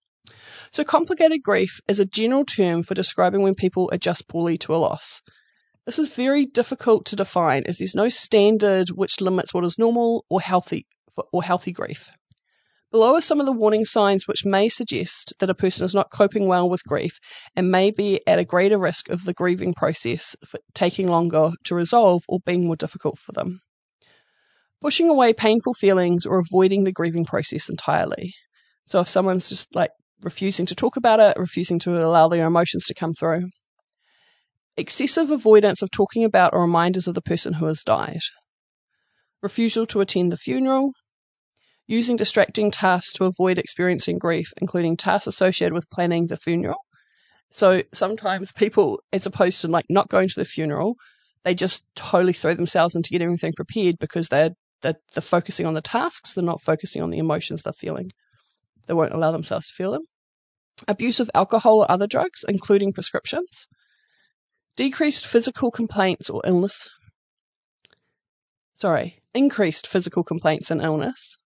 So, 0.72 0.84
complicated 0.84 1.42
grief 1.42 1.80
is 1.88 2.00
a 2.00 2.06
general 2.06 2.44
term 2.44 2.82
for 2.82 2.94
describing 2.94 3.42
when 3.42 3.54
people 3.54 3.90
adjust 3.92 4.28
poorly 4.28 4.58
to 4.58 4.74
a 4.74 4.76
loss. 4.76 5.20
This 5.86 5.98
is 5.98 6.14
very 6.14 6.44
difficult 6.44 7.06
to 7.06 7.16
define 7.16 7.64
as 7.66 7.78
there's 7.78 7.94
no 7.94 8.08
standard 8.08 8.90
which 8.90 9.20
limits 9.20 9.54
what 9.54 9.64
is 9.64 9.78
normal 9.78 10.24
or 10.28 10.40
healthy 10.40 10.86
or 11.32 11.42
healthy 11.42 11.72
grief. 11.72 12.10
Below 12.90 13.16
are 13.16 13.20
some 13.20 13.38
of 13.38 13.44
the 13.44 13.52
warning 13.52 13.84
signs 13.84 14.26
which 14.26 14.46
may 14.46 14.70
suggest 14.70 15.34
that 15.40 15.50
a 15.50 15.54
person 15.54 15.84
is 15.84 15.94
not 15.94 16.10
coping 16.10 16.46
well 16.46 16.70
with 16.70 16.84
grief 16.84 17.18
and 17.54 17.70
may 17.70 17.90
be 17.90 18.20
at 18.26 18.38
a 18.38 18.46
greater 18.46 18.78
risk 18.78 19.10
of 19.10 19.24
the 19.24 19.34
grieving 19.34 19.74
process 19.74 20.34
taking 20.74 21.08
longer 21.08 21.50
to 21.64 21.74
resolve 21.74 22.22
or 22.28 22.40
being 22.46 22.66
more 22.66 22.76
difficult 22.76 23.18
for 23.18 23.32
them. 23.32 23.60
Pushing 24.80 25.08
away 25.08 25.32
painful 25.32 25.74
feelings 25.74 26.24
or 26.24 26.38
avoiding 26.38 26.84
the 26.84 26.92
grieving 26.92 27.24
process 27.24 27.68
entirely. 27.68 28.32
So 28.86 29.00
if 29.00 29.08
someone's 29.08 29.48
just 29.48 29.74
like 29.74 29.90
refusing 30.22 30.66
to 30.66 30.74
talk 30.74 30.96
about 30.96 31.20
it, 31.20 31.36
refusing 31.38 31.78
to 31.80 31.98
allow 31.98 32.28
their 32.28 32.46
emotions 32.46 32.84
to 32.84 32.94
come 32.94 33.12
through. 33.12 33.48
Excessive 34.76 35.30
avoidance 35.30 35.82
of 35.82 35.90
talking 35.90 36.24
about 36.24 36.54
or 36.54 36.60
reminders 36.60 37.08
of 37.08 37.14
the 37.14 37.22
person 37.22 37.54
who 37.54 37.66
has 37.66 37.82
died. 37.82 38.20
Refusal 39.42 39.86
to 39.86 40.00
attend 40.00 40.30
the 40.30 40.36
funeral, 40.36 40.92
using 41.88 42.16
distracting 42.16 42.70
tasks 42.70 43.12
to 43.14 43.24
avoid 43.24 43.58
experiencing 43.58 44.18
grief, 44.18 44.52
including 44.60 44.96
tasks 44.96 45.26
associated 45.26 45.72
with 45.72 45.90
planning 45.90 46.26
the 46.26 46.36
funeral. 46.36 46.78
So 47.50 47.82
sometimes 47.92 48.52
people, 48.52 49.00
as 49.12 49.26
opposed 49.26 49.60
to 49.62 49.68
like 49.68 49.86
not 49.88 50.08
going 50.08 50.28
to 50.28 50.34
the 50.36 50.44
funeral, 50.44 50.96
they 51.44 51.54
just 51.54 51.84
totally 51.96 52.32
throw 52.32 52.54
themselves 52.54 52.94
into 52.94 53.10
getting 53.10 53.26
everything 53.26 53.54
prepared 53.56 53.96
because 53.98 54.28
they're, 54.28 54.50
they're, 54.82 54.96
they're 55.14 55.22
focusing 55.22 55.66
on 55.66 55.74
the 55.74 55.82
tasks, 55.82 56.34
they're 56.34 56.44
not 56.44 56.62
focusing 56.62 57.02
on 57.02 57.10
the 57.10 57.18
emotions 57.18 57.62
they're 57.62 57.72
feeling. 57.72 58.10
They 58.86 58.94
won't 58.94 59.12
allow 59.12 59.32
themselves 59.32 59.68
to 59.68 59.74
feel 59.74 59.92
them. 59.92 60.02
Abuse 60.86 61.20
of 61.20 61.30
alcohol 61.34 61.80
or 61.80 61.90
other 61.90 62.06
drugs, 62.06 62.44
including 62.48 62.92
prescriptions. 62.92 63.66
Decreased 64.76 65.26
physical 65.26 65.70
complaints 65.70 66.30
or 66.30 66.40
illness. 66.44 66.88
Sorry, 68.74 69.18
increased 69.34 69.86
physical 69.86 70.22
complaints 70.22 70.70
and 70.70 70.80
illness 70.80 71.38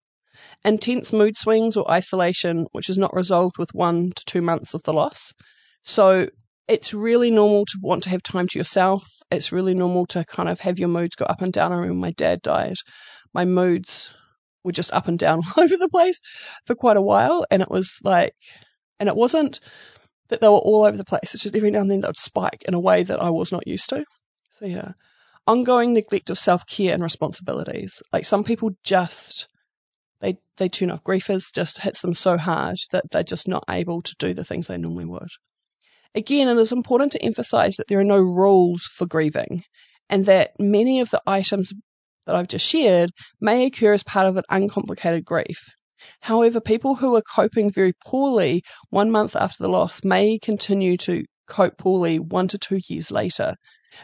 intense 0.64 1.12
mood 1.12 1.36
swings 1.36 1.76
or 1.76 1.90
isolation, 1.90 2.66
which 2.72 2.88
is 2.88 2.98
not 2.98 3.14
resolved 3.14 3.58
with 3.58 3.74
one 3.74 4.12
to 4.16 4.24
two 4.24 4.42
months 4.42 4.74
of 4.74 4.82
the 4.84 4.92
loss. 4.92 5.32
So 5.82 6.28
it's 6.68 6.94
really 6.94 7.30
normal 7.30 7.64
to 7.66 7.78
want 7.82 8.02
to 8.04 8.10
have 8.10 8.22
time 8.22 8.46
to 8.48 8.58
yourself. 8.58 9.04
It's 9.30 9.52
really 9.52 9.74
normal 9.74 10.06
to 10.06 10.24
kind 10.24 10.48
of 10.48 10.60
have 10.60 10.78
your 10.78 10.88
moods 10.88 11.16
go 11.16 11.24
up 11.24 11.42
and 11.42 11.52
down. 11.52 11.72
I 11.72 11.76
remember 11.76 11.94
my 11.94 12.12
dad 12.12 12.42
died. 12.42 12.76
My 13.34 13.44
moods 13.44 14.12
were 14.64 14.72
just 14.72 14.92
up 14.92 15.08
and 15.08 15.18
down 15.18 15.42
all 15.56 15.64
over 15.64 15.76
the 15.76 15.88
place 15.88 16.20
for 16.64 16.74
quite 16.74 16.96
a 16.96 17.02
while. 17.02 17.44
And 17.50 17.62
it 17.62 17.70
was 17.70 17.98
like, 18.04 18.34
and 18.98 19.08
it 19.08 19.16
wasn't 19.16 19.60
that 20.28 20.40
they 20.40 20.48
were 20.48 20.54
all 20.54 20.84
over 20.84 20.96
the 20.96 21.04
place. 21.04 21.34
It's 21.34 21.42
just 21.42 21.56
every 21.56 21.70
now 21.70 21.80
and 21.80 21.90
then 21.90 22.00
they 22.00 22.08
would 22.08 22.16
spike 22.16 22.62
in 22.66 22.74
a 22.74 22.80
way 22.80 23.02
that 23.02 23.20
I 23.20 23.30
was 23.30 23.52
not 23.52 23.66
used 23.66 23.88
to. 23.90 24.04
So, 24.50 24.66
yeah. 24.66 24.92
Ongoing 25.46 25.92
neglect 25.92 26.30
of 26.30 26.38
self 26.38 26.66
care 26.66 26.94
and 26.94 27.02
responsibilities. 27.02 28.00
Like 28.12 28.24
some 28.24 28.44
people 28.44 28.70
just 28.84 29.48
they 30.20 30.38
they 30.56 30.68
turn 30.68 30.90
off. 30.90 31.02
Griefers 31.02 31.52
just 31.52 31.82
hits 31.82 32.00
them 32.00 32.14
so 32.14 32.38
hard 32.38 32.76
that 32.92 33.10
they're 33.10 33.24
just 33.24 33.48
not 33.48 33.64
able 33.68 34.00
to 34.00 34.14
do 34.18 34.32
the 34.32 34.44
things 34.44 34.68
they 34.68 34.78
normally 34.78 35.04
would. 35.04 35.28
Again, 36.14 36.48
it 36.48 36.56
is 36.58 36.72
important 36.72 37.12
to 37.12 37.22
emphasize 37.22 37.76
that 37.76 37.88
there 37.88 37.98
are 37.98 38.04
no 38.04 38.18
rules 38.18 38.84
for 38.84 39.06
grieving 39.06 39.64
and 40.08 40.24
that 40.26 40.52
many 40.58 41.00
of 41.00 41.10
the 41.10 41.22
items 41.26 41.72
that 42.26 42.36
I've 42.36 42.48
just 42.48 42.66
shared 42.66 43.10
may 43.40 43.66
occur 43.66 43.92
as 43.92 44.02
part 44.02 44.26
of 44.26 44.36
an 44.36 44.44
uncomplicated 44.50 45.24
grief. 45.24 45.58
However, 46.20 46.60
people 46.60 46.96
who 46.96 47.14
are 47.14 47.22
coping 47.34 47.70
very 47.70 47.92
poorly 48.04 48.62
one 48.90 49.10
month 49.10 49.36
after 49.36 49.62
the 49.62 49.68
loss 49.68 50.02
may 50.02 50.38
continue 50.38 50.96
to 50.98 51.24
cope 51.46 51.78
poorly 51.78 52.18
one 52.18 52.48
to 52.48 52.58
two 52.58 52.80
years 52.88 53.10
later. 53.10 53.54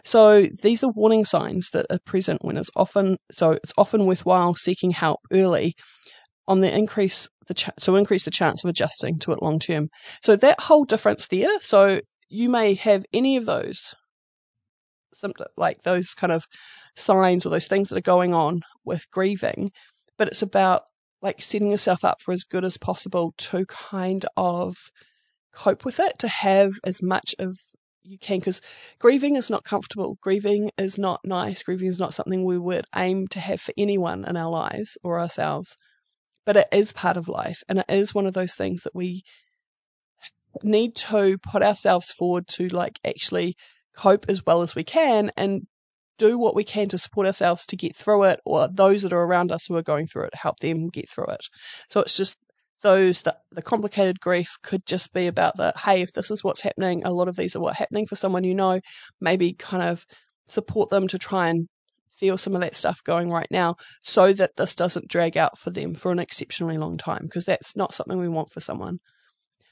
So 0.04 0.46
these 0.62 0.84
are 0.84 0.92
warning 0.94 1.24
signs 1.24 1.70
that 1.72 1.86
are 1.90 1.98
present 2.04 2.44
when 2.44 2.56
it's 2.56 2.70
often 2.76 3.16
so 3.32 3.52
it's 3.52 3.72
often 3.78 4.06
worthwhile 4.06 4.54
seeking 4.54 4.90
help 4.90 5.20
early 5.32 5.74
on 6.46 6.60
the 6.60 6.76
increase 6.76 7.28
the 7.46 7.54
ch- 7.54 7.70
so 7.78 7.96
increase 7.96 8.24
the 8.24 8.30
chance 8.30 8.62
of 8.62 8.68
adjusting 8.68 9.18
to 9.20 9.32
it 9.32 9.42
long 9.42 9.58
term. 9.58 9.88
So 10.22 10.36
that 10.36 10.60
whole 10.60 10.84
difference 10.84 11.26
there. 11.28 11.58
So 11.60 12.00
you 12.28 12.48
may 12.48 12.74
have 12.74 13.04
any 13.12 13.36
of 13.36 13.46
those 13.46 13.94
symptoms, 15.14 15.50
like 15.56 15.82
those 15.82 16.14
kind 16.14 16.32
of 16.32 16.46
signs 16.96 17.44
or 17.44 17.50
those 17.50 17.68
things 17.68 17.88
that 17.88 17.98
are 17.98 18.02
going 18.02 18.34
on 18.34 18.62
with 18.84 19.10
grieving, 19.10 19.68
but 20.16 20.28
it's 20.28 20.42
about 20.42 20.82
like 21.20 21.42
setting 21.42 21.70
yourself 21.70 22.04
up 22.04 22.20
for 22.20 22.32
as 22.32 22.44
good 22.44 22.64
as 22.64 22.78
possible 22.78 23.34
to 23.36 23.66
kind 23.66 24.24
of 24.36 24.76
cope 25.52 25.84
with 25.84 25.98
it, 25.98 26.18
to 26.18 26.28
have 26.28 26.72
as 26.84 27.02
much 27.02 27.34
of 27.38 27.56
you 28.02 28.18
can 28.18 28.38
because 28.38 28.60
grieving 28.98 29.36
is 29.36 29.50
not 29.50 29.64
comfortable. 29.64 30.18
Grieving 30.22 30.70
is 30.78 30.98
not 30.98 31.20
nice. 31.24 31.62
Grieving 31.62 31.88
is 31.88 32.00
not 32.00 32.14
something 32.14 32.44
we 32.44 32.58
would 32.58 32.86
aim 32.96 33.26
to 33.28 33.40
have 33.40 33.60
for 33.60 33.74
anyone 33.76 34.24
in 34.24 34.36
our 34.36 34.50
lives 34.50 34.96
or 35.02 35.20
ourselves. 35.20 35.76
But 36.46 36.56
it 36.56 36.68
is 36.72 36.92
part 36.92 37.16
of 37.18 37.28
life 37.28 37.62
and 37.68 37.80
it 37.80 37.86
is 37.88 38.14
one 38.14 38.26
of 38.26 38.32
those 38.32 38.54
things 38.54 38.82
that 38.82 38.94
we 38.94 39.22
need 40.62 40.96
to 40.96 41.36
put 41.38 41.62
ourselves 41.62 42.10
forward 42.10 42.48
to 42.48 42.68
like 42.68 42.98
actually 43.04 43.54
cope 43.98 44.26
as 44.28 44.46
well 44.46 44.62
as 44.62 44.74
we 44.76 44.84
can 44.84 45.30
and 45.36 45.66
do 46.18 46.38
what 46.38 46.54
we 46.54 46.64
can 46.64 46.88
to 46.88 46.98
support 46.98 47.26
ourselves 47.26 47.66
to 47.66 47.76
get 47.76 47.94
through 47.94 48.24
it 48.24 48.40
or 48.44 48.68
those 48.72 49.02
that 49.02 49.12
are 49.12 49.24
around 49.24 49.52
us 49.52 49.66
who 49.66 49.76
are 49.76 49.82
going 49.82 50.06
through 50.06 50.24
it 50.24 50.34
help 50.34 50.58
them 50.60 50.88
get 50.88 51.08
through 51.08 51.26
it. 51.26 51.44
So 51.90 52.00
it's 52.00 52.16
just 52.16 52.36
those 52.82 53.22
that 53.22 53.38
the 53.50 53.62
complicated 53.62 54.20
grief 54.20 54.56
could 54.62 54.86
just 54.86 55.12
be 55.12 55.26
about 55.26 55.56
that 55.56 55.76
hey 55.80 56.00
if 56.00 56.12
this 56.12 56.30
is 56.30 56.44
what's 56.44 56.60
happening 56.60 57.02
a 57.04 57.12
lot 57.12 57.26
of 57.26 57.34
these 57.34 57.56
are 57.56 57.60
what 57.60 57.74
happening 57.74 58.06
for 58.06 58.14
someone 58.14 58.44
you 58.44 58.54
know 58.54 58.80
maybe 59.20 59.52
kind 59.52 59.82
of 59.82 60.04
support 60.46 60.88
them 60.88 61.08
to 61.08 61.18
try 61.18 61.48
and 61.48 61.66
feel 62.16 62.38
some 62.38 62.54
of 62.54 62.60
that 62.60 62.76
stuff 62.76 63.00
going 63.04 63.30
right 63.30 63.48
now 63.50 63.74
so 64.04 64.32
that 64.32 64.52
this 64.56 64.76
doesn't 64.76 65.08
drag 65.08 65.36
out 65.36 65.58
for 65.58 65.70
them 65.70 65.92
for 65.92 66.12
an 66.12 66.20
exceptionally 66.20 66.78
long 66.78 66.96
time 66.96 67.22
because 67.22 67.46
that's 67.46 67.76
not 67.76 67.92
something 67.92 68.18
we 68.18 68.28
want 68.28 68.50
for 68.50 68.60
someone 68.60 68.98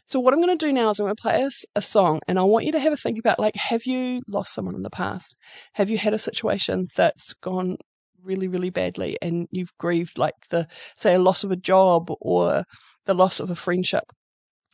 so 0.06 0.20
what 0.20 0.32
i'm 0.32 0.40
going 0.40 0.56
to 0.56 0.66
do 0.66 0.72
now 0.72 0.90
is 0.90 0.98
i'm 0.98 1.06
going 1.06 1.14
to 1.14 1.22
play 1.22 1.42
us 1.42 1.64
a 1.74 1.82
song 1.82 2.20
and 2.28 2.38
i 2.38 2.42
want 2.42 2.64
you 2.64 2.72
to 2.72 2.80
have 2.80 2.92
a 2.92 2.96
think 2.96 3.18
about 3.18 3.38
like 3.38 3.56
have 3.56 3.84
you 3.84 4.20
lost 4.28 4.54
someone 4.54 4.74
in 4.74 4.82
the 4.82 4.90
past 4.90 5.36
have 5.74 5.90
you 5.90 5.98
had 5.98 6.14
a 6.14 6.18
situation 6.18 6.86
that's 6.96 7.32
gone 7.34 7.76
really 8.22 8.48
really 8.48 8.70
badly 8.70 9.16
and 9.22 9.46
you've 9.50 9.76
grieved 9.78 10.18
like 10.18 10.34
the 10.50 10.66
say 10.96 11.14
a 11.14 11.18
loss 11.18 11.44
of 11.44 11.50
a 11.50 11.56
job 11.56 12.10
or 12.20 12.64
the 13.04 13.14
loss 13.14 13.40
of 13.40 13.50
a 13.50 13.54
friendship 13.54 14.04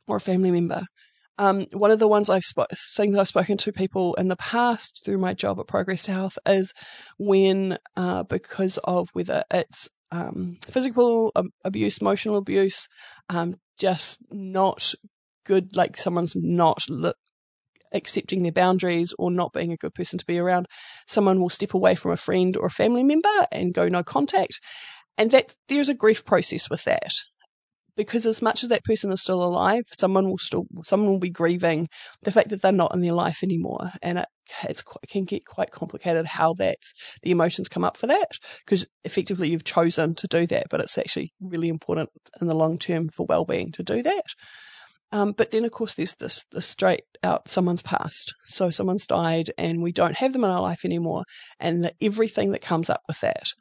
or 0.07 0.17
a 0.17 0.21
family 0.21 0.51
member. 0.51 0.83
Um, 1.39 1.67
one 1.73 1.91
of 1.91 1.99
the 1.99 2.09
ones 2.09 2.29
I've 2.29 2.45
sp- 2.45 2.71
things 2.95 3.17
I've 3.17 3.29
spoken 3.29 3.57
to 3.59 3.73
people 3.73 4.15
in 4.15 4.29
the 4.29 4.37
past 4.37 5.03
through 5.05 5.19
my 5.19 5.35
job 5.35 5.59
at 5.59 5.67
Progress 5.67 6.07
Health 6.07 6.39
is 6.47 6.73
when 7.19 7.79
uh, 7.97 8.25
because 8.25 8.79
of 8.85 9.09
whether 9.15 9.43
it's 9.51 9.89
um, 10.11 10.59
physical 10.69 11.33
abuse, 11.65 11.99
emotional 11.99 12.37
abuse, 12.37 12.87
um, 13.31 13.55
just 13.79 14.19
not 14.31 14.95
good, 15.45 15.75
like 15.77 15.97
someone's 15.97 16.37
not 16.37 16.79
look, 16.89 17.17
accepting 17.93 18.43
their 18.43 18.53
boundaries 18.53 19.15
or 19.19 19.31
not 19.31 19.53
being 19.53 19.73
a 19.73 19.77
good 19.77 19.95
person 19.95 20.19
to 20.19 20.27
be 20.27 20.39
around, 20.39 20.67
someone 21.07 21.41
will 21.41 21.51
step 21.51 21.75
away 21.75 21.95
from 21.95 22.13
a 22.13 22.17
friend 22.17 22.57
or 22.57 22.67
a 22.67 22.71
family 22.71 23.05
member 23.05 23.29
and 23.51 23.75
go 23.75 23.89
no 23.89 24.03
contact. 24.03 24.61
And 25.19 25.31
that 25.33 25.55
there's 25.69 25.89
a 25.89 25.95
grief 25.95 26.25
process 26.25 26.71
with 26.71 26.85
that 26.85 27.13
because 27.97 28.25
as 28.27 28.41
much 28.41 28.63
as 28.63 28.71
that 28.71 28.85
person 28.85 29.13
is 29.13 29.23
still 29.23 29.43
alive, 29.43 29.85
someone 29.87 30.29
will 30.29 30.39
still 30.39 30.65
someone 30.85 31.11
will 31.11 31.19
be 31.19 31.31
grieving 31.31 31.89
the 32.23 32.33
fact 32.33 32.49
that 32.49 32.63
they're 32.63 32.73
not 32.73 32.95
in 32.95 33.01
their 33.01 33.13
life 33.13 33.43
anymore, 33.43 33.93
and 34.03 34.19
it 34.19 34.27
it's 34.65 34.83
it 35.03 35.11
can 35.11 35.25
get 35.25 35.45
quite 35.45 35.71
complicated 35.71 36.27
how 36.27 36.55
that's 36.55 36.93
the 37.23 37.31
emotions 37.31 37.69
come 37.69 37.85
up 37.85 37.97
for 37.97 38.07
that 38.07 38.33
because 38.65 38.87
effectively 39.05 39.51
you've 39.51 39.65
chosen 39.65 40.15
to 40.15 40.27
do 40.27 40.47
that, 40.47 40.67
but 40.71 40.81
it's 40.81 40.99
actually 40.99 41.33
really 41.41 41.69
important 41.69 42.11
in 42.41 42.49
the 42.49 42.57
long 42.57 42.79
term 42.79 43.09
for 43.09 43.27
well 43.29 43.45
being 43.45 43.73
to 43.73 43.83
do 43.83 44.03
that. 44.03 44.25
Um, 45.13 45.33
but 45.33 45.51
then, 45.51 45.65
of 45.65 45.71
course, 45.71 45.95
there's 45.95 46.15
this, 46.15 46.45
this 46.53 46.67
straight 46.67 47.05
out 47.23 47.49
someone's 47.49 47.83
passed. 47.83 48.35
So 48.47 48.71
someone's 48.71 49.07
died 49.07 49.51
and 49.59 49.83
we 49.83 49.93
don't 49.93 50.17
have 50.17 50.33
them 50.33 50.45
in 50.45 50.51
our 50.51 50.63
life 50.63 50.85
anymore, 50.85 51.25
and 51.61 51.85
the, 51.85 51.93
everything 52.01 52.53
that 52.53 52.63
comes 52.63 52.89
up 52.89 53.03
with 53.07 53.21
that. 53.21 53.53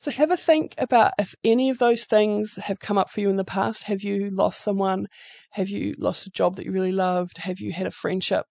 So 0.00 0.10
have 0.12 0.30
a 0.30 0.36
think 0.36 0.74
about 0.78 1.12
if 1.18 1.34
any 1.42 1.70
of 1.70 1.78
those 1.78 2.04
things 2.04 2.56
have 2.62 2.78
come 2.78 2.96
up 2.96 3.10
for 3.10 3.20
you 3.20 3.30
in 3.30 3.36
the 3.36 3.44
past. 3.44 3.82
Have 3.84 4.02
you 4.02 4.30
lost 4.30 4.62
someone? 4.62 5.06
Have 5.50 5.68
you 5.68 5.94
lost 5.98 6.26
a 6.26 6.30
job 6.30 6.56
that 6.56 6.64
you 6.64 6.72
really 6.72 6.92
loved? 6.92 7.38
Have 7.38 7.58
you 7.58 7.72
had 7.72 7.86
a 7.86 7.90
friendship 7.90 8.46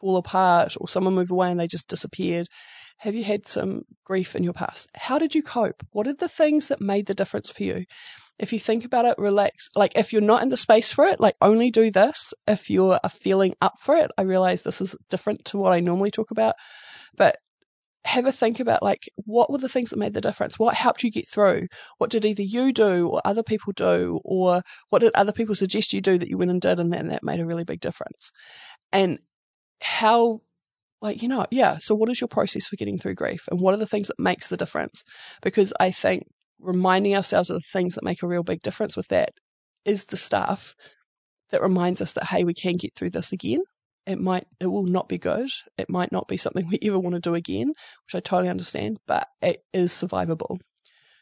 fall 0.00 0.16
apart 0.16 0.76
or 0.80 0.88
someone 0.88 1.14
move 1.14 1.30
away 1.30 1.50
and 1.50 1.60
they 1.60 1.68
just 1.68 1.88
disappeared? 1.88 2.48
Have 2.98 3.14
you 3.14 3.22
had 3.22 3.46
some 3.46 3.82
grief 4.04 4.34
in 4.34 4.42
your 4.42 4.52
past? 4.52 4.88
How 4.94 5.18
did 5.18 5.34
you 5.34 5.42
cope? 5.42 5.82
What 5.92 6.08
are 6.08 6.14
the 6.14 6.28
things 6.28 6.68
that 6.68 6.80
made 6.80 7.06
the 7.06 7.14
difference 7.14 7.48
for 7.48 7.62
you? 7.62 7.84
If 8.40 8.54
you 8.54 8.58
think 8.58 8.86
about 8.86 9.04
it, 9.04 9.16
relax. 9.18 9.68
Like 9.76 9.92
if 9.96 10.12
you're 10.12 10.22
not 10.22 10.42
in 10.42 10.48
the 10.48 10.56
space 10.56 10.92
for 10.92 11.04
it, 11.04 11.20
like 11.20 11.36
only 11.42 11.70
do 11.70 11.90
this. 11.90 12.32
If 12.48 12.70
you're 12.70 12.98
feeling 13.10 13.54
up 13.60 13.74
for 13.78 13.94
it, 13.96 14.10
I 14.16 14.22
realize 14.22 14.62
this 14.62 14.80
is 14.80 14.96
different 15.10 15.44
to 15.46 15.58
what 15.58 15.72
I 15.72 15.80
normally 15.80 16.10
talk 16.10 16.30
about, 16.30 16.54
but 17.16 17.36
have 18.06 18.24
a 18.24 18.32
think 18.32 18.60
about 18.60 18.82
like 18.82 19.10
what 19.16 19.52
were 19.52 19.58
the 19.58 19.68
things 19.68 19.90
that 19.90 19.98
made 19.98 20.14
the 20.14 20.22
difference? 20.22 20.58
What 20.58 20.74
helped 20.74 21.02
you 21.02 21.10
get 21.10 21.28
through? 21.28 21.66
What 21.98 22.08
did 22.08 22.24
either 22.24 22.42
you 22.42 22.72
do 22.72 23.08
or 23.08 23.20
other 23.26 23.42
people 23.42 23.74
do? 23.74 24.20
Or 24.24 24.62
what 24.88 25.00
did 25.00 25.12
other 25.14 25.32
people 25.32 25.54
suggest 25.54 25.92
you 25.92 26.00
do 26.00 26.16
that 26.16 26.30
you 26.30 26.38
went 26.38 26.50
and 26.50 26.62
did 26.62 26.80
and 26.80 26.90
then 26.90 27.08
that 27.08 27.22
made 27.22 27.40
a 27.40 27.46
really 27.46 27.64
big 27.64 27.80
difference? 27.80 28.30
And 28.90 29.18
how 29.82 30.40
like 31.02 31.22
you 31.22 31.28
know 31.28 31.46
yeah 31.50 31.78
so 31.78 31.94
what 31.94 32.10
is 32.10 32.20
your 32.20 32.28
process 32.28 32.66
for 32.66 32.76
getting 32.76 32.98
through 32.98 33.16
grief? 33.16 33.48
And 33.50 33.60
what 33.60 33.74
are 33.74 33.78
the 33.78 33.86
things 33.86 34.08
that 34.08 34.18
makes 34.18 34.48
the 34.48 34.56
difference? 34.56 35.04
Because 35.42 35.74
i 35.78 35.90
think 35.90 36.26
reminding 36.60 37.14
ourselves 37.14 37.50
of 37.50 37.56
the 37.56 37.68
things 37.72 37.94
that 37.94 38.04
make 38.04 38.22
a 38.22 38.26
real 38.26 38.42
big 38.42 38.62
difference 38.62 38.96
with 38.96 39.08
that 39.08 39.30
is 39.84 40.06
the 40.06 40.16
stuff 40.16 40.74
that 41.50 41.62
reminds 41.62 42.00
us 42.00 42.12
that 42.12 42.26
hey 42.26 42.44
we 42.44 42.54
can 42.54 42.76
get 42.76 42.94
through 42.94 43.10
this 43.10 43.32
again. 43.32 43.60
It 44.06 44.18
might 44.18 44.46
it 44.60 44.66
will 44.66 44.84
not 44.84 45.08
be 45.08 45.18
good. 45.18 45.48
It 45.78 45.90
might 45.90 46.12
not 46.12 46.28
be 46.28 46.36
something 46.36 46.66
we 46.68 46.78
ever 46.82 46.98
want 46.98 47.14
to 47.14 47.20
do 47.20 47.34
again 47.34 47.68
which 47.68 48.14
i 48.14 48.20
totally 48.20 48.48
understand 48.48 48.98
but 49.06 49.28
it 49.42 49.62
is 49.72 49.92
survivable. 49.92 50.58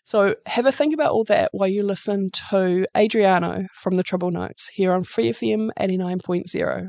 So 0.04 0.36
have 0.46 0.64
a 0.64 0.72
think 0.72 0.94
about 0.94 1.12
all 1.12 1.24
that 1.24 1.50
while 1.52 1.68
you 1.68 1.82
listen 1.82 2.30
to 2.50 2.86
adriano 2.96 3.66
from 3.74 3.96
the 3.96 4.02
trouble 4.02 4.30
notes 4.30 4.70
here 4.72 4.92
on 4.92 5.04
free 5.04 5.30
fm 5.30 5.70
89.0 5.78 6.88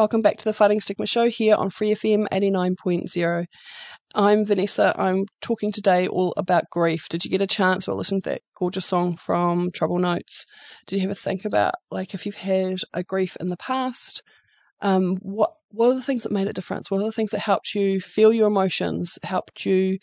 Welcome 0.00 0.22
back 0.22 0.38
to 0.38 0.46
the 0.46 0.54
Fighting 0.54 0.80
Stigma 0.80 1.06
Show 1.06 1.28
here 1.28 1.56
on 1.56 1.68
Free 1.68 1.92
FM 1.92 2.26
89.0. 2.32 3.44
I'm 4.14 4.46
Vanessa. 4.46 4.94
I'm 4.96 5.26
talking 5.42 5.72
today 5.72 6.08
all 6.08 6.32
about 6.38 6.70
grief. 6.70 7.06
Did 7.10 7.22
you 7.22 7.30
get 7.30 7.42
a 7.42 7.46
chance 7.46 7.86
or 7.86 7.94
listen 7.94 8.22
to 8.22 8.30
that 8.30 8.40
gorgeous 8.56 8.86
song 8.86 9.18
from 9.18 9.70
Trouble 9.74 9.98
Notes? 9.98 10.46
Did 10.86 11.00
you 11.00 11.04
ever 11.04 11.12
think 11.12 11.44
about 11.44 11.74
like 11.90 12.14
if 12.14 12.24
you've 12.24 12.34
had 12.34 12.78
a 12.94 13.02
grief 13.02 13.36
in 13.40 13.50
the 13.50 13.58
past? 13.58 14.22
Um, 14.80 15.16
what 15.16 15.50
what 15.68 15.90
are 15.90 15.94
the 15.96 16.02
things 16.02 16.22
that 16.22 16.32
made 16.32 16.48
a 16.48 16.54
difference? 16.54 16.90
What 16.90 17.02
are 17.02 17.04
the 17.04 17.12
things 17.12 17.32
that 17.32 17.40
helped 17.40 17.74
you 17.74 18.00
feel 18.00 18.32
your 18.32 18.48
emotions, 18.48 19.18
helped 19.22 19.66
you 19.66 19.98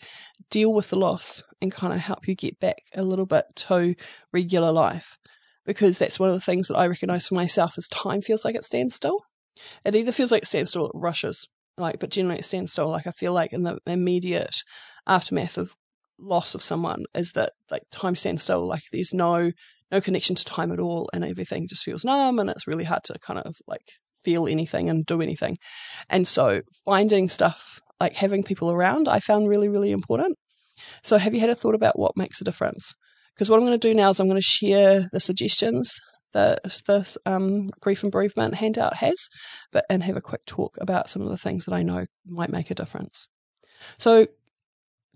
deal 0.48 0.72
with 0.72 0.90
the 0.90 0.96
loss, 0.96 1.42
and 1.60 1.72
kind 1.72 1.92
of 1.92 1.98
help 1.98 2.28
you 2.28 2.36
get 2.36 2.60
back 2.60 2.84
a 2.94 3.02
little 3.02 3.26
bit 3.26 3.46
to 3.56 3.96
regular 4.32 4.70
life? 4.70 5.18
Because 5.66 5.98
that's 5.98 6.20
one 6.20 6.28
of 6.28 6.36
the 6.36 6.40
things 6.40 6.68
that 6.68 6.76
I 6.76 6.86
recognize 6.86 7.26
for 7.26 7.34
myself 7.34 7.76
is 7.76 7.88
time 7.88 8.20
feels 8.20 8.44
like 8.44 8.54
it 8.54 8.64
stands 8.64 8.94
still 8.94 9.24
it 9.84 9.94
either 9.94 10.12
feels 10.12 10.30
like 10.32 10.42
it 10.42 10.46
stands 10.46 10.70
still, 10.70 10.84
or 10.84 10.90
it 10.94 11.00
rushes, 11.00 11.48
like, 11.76 11.98
but 12.00 12.10
generally 12.10 12.38
it 12.38 12.44
stands 12.44 12.72
still. 12.72 12.88
Like 12.88 13.06
I 13.06 13.10
feel 13.10 13.32
like 13.32 13.52
in 13.52 13.62
the 13.62 13.78
immediate 13.86 14.56
aftermath 15.06 15.58
of 15.58 15.74
loss 16.18 16.54
of 16.54 16.62
someone 16.62 17.04
is 17.14 17.32
that 17.32 17.52
like 17.70 17.82
time 17.90 18.16
stands 18.16 18.42
still. 18.42 18.66
Like 18.66 18.82
there's 18.92 19.14
no 19.14 19.52
no 19.90 20.00
connection 20.00 20.36
to 20.36 20.44
time 20.44 20.72
at 20.72 20.80
all, 20.80 21.08
and 21.12 21.24
everything 21.24 21.66
just 21.68 21.82
feels 21.82 22.04
numb, 22.04 22.38
and 22.38 22.50
it's 22.50 22.66
really 22.66 22.84
hard 22.84 23.04
to 23.04 23.18
kind 23.20 23.38
of 23.38 23.56
like 23.66 23.92
feel 24.24 24.46
anything 24.46 24.90
and 24.90 25.06
do 25.06 25.22
anything. 25.22 25.56
And 26.08 26.26
so 26.26 26.62
finding 26.84 27.28
stuff 27.28 27.80
like 28.00 28.14
having 28.14 28.42
people 28.42 28.70
around, 28.70 29.08
I 29.08 29.20
found 29.20 29.48
really 29.48 29.68
really 29.68 29.90
important. 29.92 30.36
So 31.02 31.18
have 31.18 31.34
you 31.34 31.40
had 31.40 31.50
a 31.50 31.54
thought 31.54 31.74
about 31.74 31.98
what 31.98 32.16
makes 32.16 32.40
a 32.40 32.44
difference? 32.44 32.94
Because 33.34 33.50
what 33.50 33.56
I'm 33.56 33.66
going 33.66 33.78
to 33.78 33.88
do 33.88 33.94
now 33.94 34.10
is 34.10 34.20
I'm 34.20 34.28
going 34.28 34.40
to 34.40 34.42
share 34.42 35.06
the 35.12 35.20
suggestions 35.20 36.00
that 36.32 36.60
this 36.86 37.18
um, 37.26 37.66
grief 37.80 38.02
and 38.02 38.12
bereavement 38.12 38.54
handout 38.54 38.96
has, 38.96 39.28
but 39.72 39.84
and 39.88 40.02
have 40.02 40.16
a 40.16 40.20
quick 40.20 40.44
talk 40.46 40.76
about 40.80 41.08
some 41.08 41.22
of 41.22 41.30
the 41.30 41.38
things 41.38 41.64
that 41.64 41.74
I 41.74 41.82
know 41.82 42.06
might 42.26 42.50
make 42.50 42.70
a 42.70 42.74
difference. 42.74 43.28
So, 43.98 44.26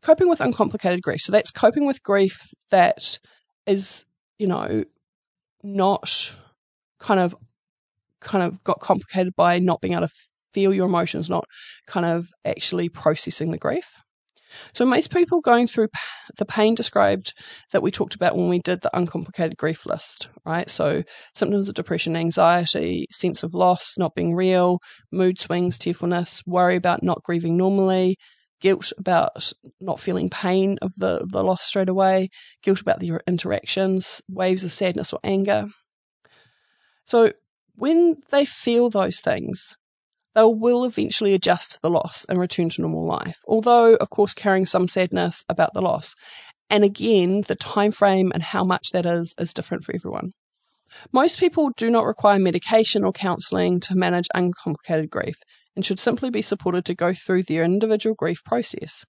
coping 0.02 0.28
with 0.28 0.40
uncomplicated 0.40 1.02
grief. 1.02 1.20
So 1.20 1.32
that's 1.32 1.50
coping 1.50 1.86
with 1.86 2.02
grief 2.02 2.38
that 2.70 3.18
is, 3.66 4.04
you 4.38 4.46
know, 4.46 4.84
not 5.62 6.34
kind 6.98 7.20
of 7.20 7.34
kind 8.20 8.44
of 8.44 8.62
got 8.62 8.80
complicated 8.80 9.34
by 9.36 9.58
not 9.58 9.80
being 9.80 9.94
able 9.94 10.06
to 10.06 10.12
feel 10.54 10.72
your 10.72 10.86
emotions, 10.86 11.28
not 11.28 11.44
kind 11.86 12.06
of 12.06 12.28
actually 12.44 12.88
processing 12.88 13.50
the 13.50 13.58
grief. 13.58 13.86
So, 14.74 14.84
most 14.84 15.12
people 15.12 15.40
going 15.40 15.66
through 15.66 15.88
the 16.36 16.44
pain 16.44 16.74
described 16.74 17.34
that 17.72 17.82
we 17.82 17.90
talked 17.90 18.14
about 18.14 18.36
when 18.36 18.48
we 18.48 18.58
did 18.58 18.80
the 18.82 18.96
uncomplicated 18.96 19.56
grief 19.56 19.86
list, 19.86 20.28
right? 20.44 20.68
So, 20.70 21.02
symptoms 21.34 21.68
of 21.68 21.74
depression, 21.74 22.16
anxiety, 22.16 23.06
sense 23.10 23.42
of 23.42 23.54
loss, 23.54 23.94
not 23.98 24.14
being 24.14 24.34
real, 24.34 24.78
mood 25.10 25.40
swings, 25.40 25.78
tearfulness, 25.78 26.42
worry 26.46 26.76
about 26.76 27.02
not 27.02 27.22
grieving 27.22 27.56
normally, 27.56 28.16
guilt 28.60 28.92
about 28.96 29.52
not 29.80 30.00
feeling 30.00 30.30
pain 30.30 30.78
of 30.80 30.92
the, 30.96 31.26
the 31.30 31.42
loss 31.42 31.64
straight 31.64 31.88
away, 31.88 32.30
guilt 32.62 32.80
about 32.80 33.00
the 33.00 33.20
interactions, 33.26 34.22
waves 34.28 34.64
of 34.64 34.72
sadness 34.72 35.12
or 35.12 35.20
anger. 35.24 35.66
So, 37.04 37.32
when 37.74 38.22
they 38.30 38.44
feel 38.44 38.90
those 38.90 39.20
things, 39.20 39.76
they 40.34 40.44
will 40.44 40.84
eventually 40.84 41.34
adjust 41.34 41.72
to 41.72 41.78
the 41.82 41.90
loss 41.90 42.24
and 42.28 42.38
return 42.38 42.68
to 42.70 42.80
normal 42.80 43.06
life, 43.06 43.38
although, 43.46 43.94
of 43.94 44.10
course, 44.10 44.34
carrying 44.34 44.66
some 44.66 44.88
sadness 44.88 45.44
about 45.48 45.74
the 45.74 45.82
loss. 45.82 46.14
And 46.70 46.84
again, 46.84 47.42
the 47.48 47.54
time 47.54 47.92
frame 47.92 48.32
and 48.32 48.42
how 48.42 48.64
much 48.64 48.90
that 48.92 49.04
is 49.04 49.34
is 49.38 49.52
different 49.52 49.84
for 49.84 49.94
everyone. 49.94 50.32
Most 51.12 51.38
people 51.38 51.70
do 51.76 51.90
not 51.90 52.06
require 52.06 52.38
medication 52.38 53.04
or 53.04 53.12
counselling 53.12 53.80
to 53.80 53.94
manage 53.94 54.28
uncomplicated 54.34 55.10
grief 55.10 55.36
and 55.74 55.84
should 55.84 55.98
simply 55.98 56.30
be 56.30 56.42
supported 56.42 56.84
to 56.86 56.94
go 56.94 57.12
through 57.14 57.44
their 57.44 57.62
individual 57.62 58.14
grief 58.14 58.42
process. 58.44 59.04